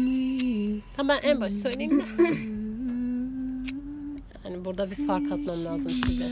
[0.97, 2.51] Tamam ben en baş söyleyeyim de.
[4.45, 6.29] Yani burada bir fark atmam lazım size.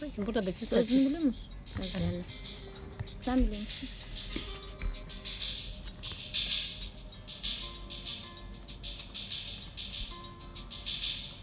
[0.00, 0.82] Sanki burada besim sesi.
[0.88, 1.44] Sözünü biliyor musun?
[1.78, 2.24] Evet.
[3.20, 3.88] Sen biliyor musun?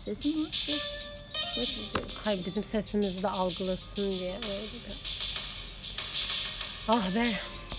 [0.05, 0.51] Sesim var.
[0.51, 0.82] Ses.
[1.55, 1.69] Ses.
[2.23, 5.19] Hayır bizim sesimizi de algılasın diye öyle biraz.
[6.88, 7.32] Ah be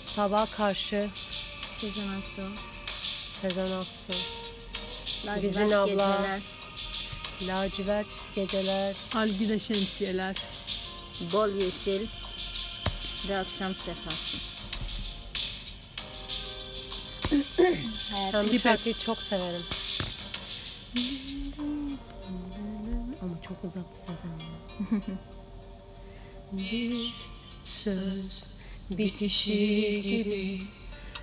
[0.03, 1.09] sabah karşı
[1.81, 2.43] Sezen Aksu.
[3.41, 4.12] Sezen Aksu.
[5.26, 5.87] Lacivert Güzin abla.
[5.87, 6.41] Geceler.
[7.43, 8.97] Lacivert geceler.
[9.14, 10.37] Algida şemsiyeler.
[11.33, 12.07] Bol yeşil.
[13.28, 14.37] Ve akşam sefası.
[18.33, 19.62] Ben bu şarkıyı çok severim.
[23.22, 25.01] Ama çok uzattı Sezen ya.
[26.53, 27.14] Bir
[27.64, 28.45] söz
[28.91, 30.61] bitişi gibi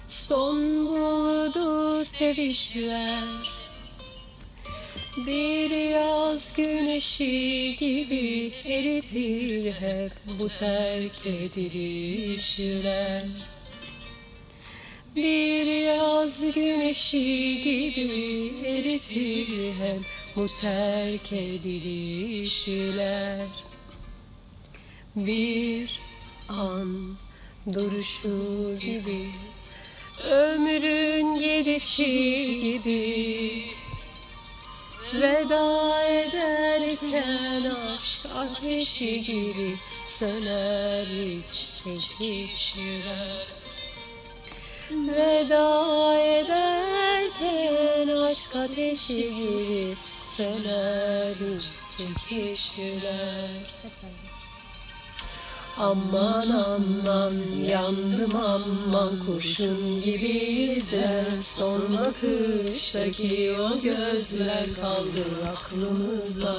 [0.08, 3.24] son buldu sevişler.
[5.18, 13.26] Bir yaz güneşi gibi eritir hep bu terk edilişler.
[15.16, 20.02] Bir yaz güneşi gibi eritir hep
[20.36, 23.48] bu terk edilişler.
[25.16, 26.00] Bir
[26.50, 27.18] an
[27.74, 29.30] duruşu gibi
[30.24, 33.64] ömrün gelişi gibi
[35.14, 39.76] veda ederken aşk ateşi gibi
[40.08, 43.48] söner iç çekişler
[44.92, 49.96] veda ederken aşk ateşi gibi
[50.28, 51.66] söner iç
[51.98, 53.64] çekişler
[55.80, 61.26] Aman aman yandım aman kurşun gibi izler
[61.58, 66.56] Son bakıştaki o gözler kaldı aklımızda.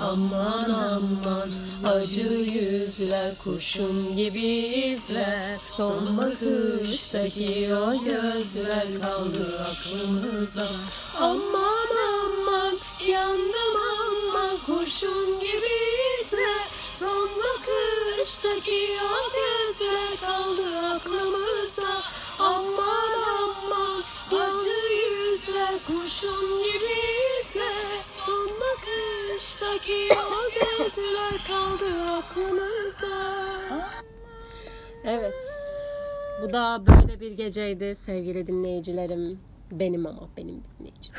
[0.00, 1.50] Aman aman
[1.84, 10.66] acı yüzler kurşun gibi izler Son bakıştaki o gözler kaldı aklımızda.
[11.20, 15.72] Aman aman yandım aman kurşun gibi
[16.22, 16.68] izler
[16.98, 17.28] Son
[18.42, 22.02] bakıştaki o gözler kaldı aklımızda
[22.38, 26.92] Aman aman acı yüzler kurşun gibi
[27.42, 33.42] izler Son bakıştaki o gözler kaldı aklımızda
[35.04, 35.44] Evet
[36.42, 39.40] bu da böyle bir geceydi sevgili dinleyicilerim
[39.72, 41.14] benim ama benim dinleyicim.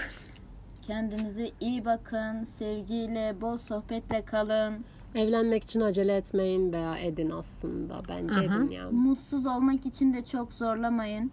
[0.87, 2.43] Kendinize iyi bakın.
[2.43, 4.85] Sevgiyle, bol sohbetle kalın.
[5.15, 8.01] Evlenmek için acele etmeyin veya edin aslında.
[8.09, 8.89] Bence edin ya.
[8.91, 11.31] Mutsuz olmak için de çok zorlamayın.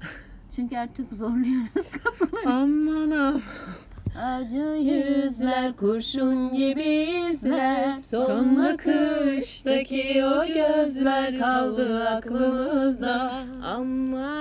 [0.56, 1.90] Çünkü artık zorluyoruz.
[2.46, 3.40] Aman aman.
[4.22, 6.84] Acı yüzler kurşun gibi
[7.30, 13.32] izler Son bakıştaki o gözler kaldı aklımızda
[13.64, 14.38] ama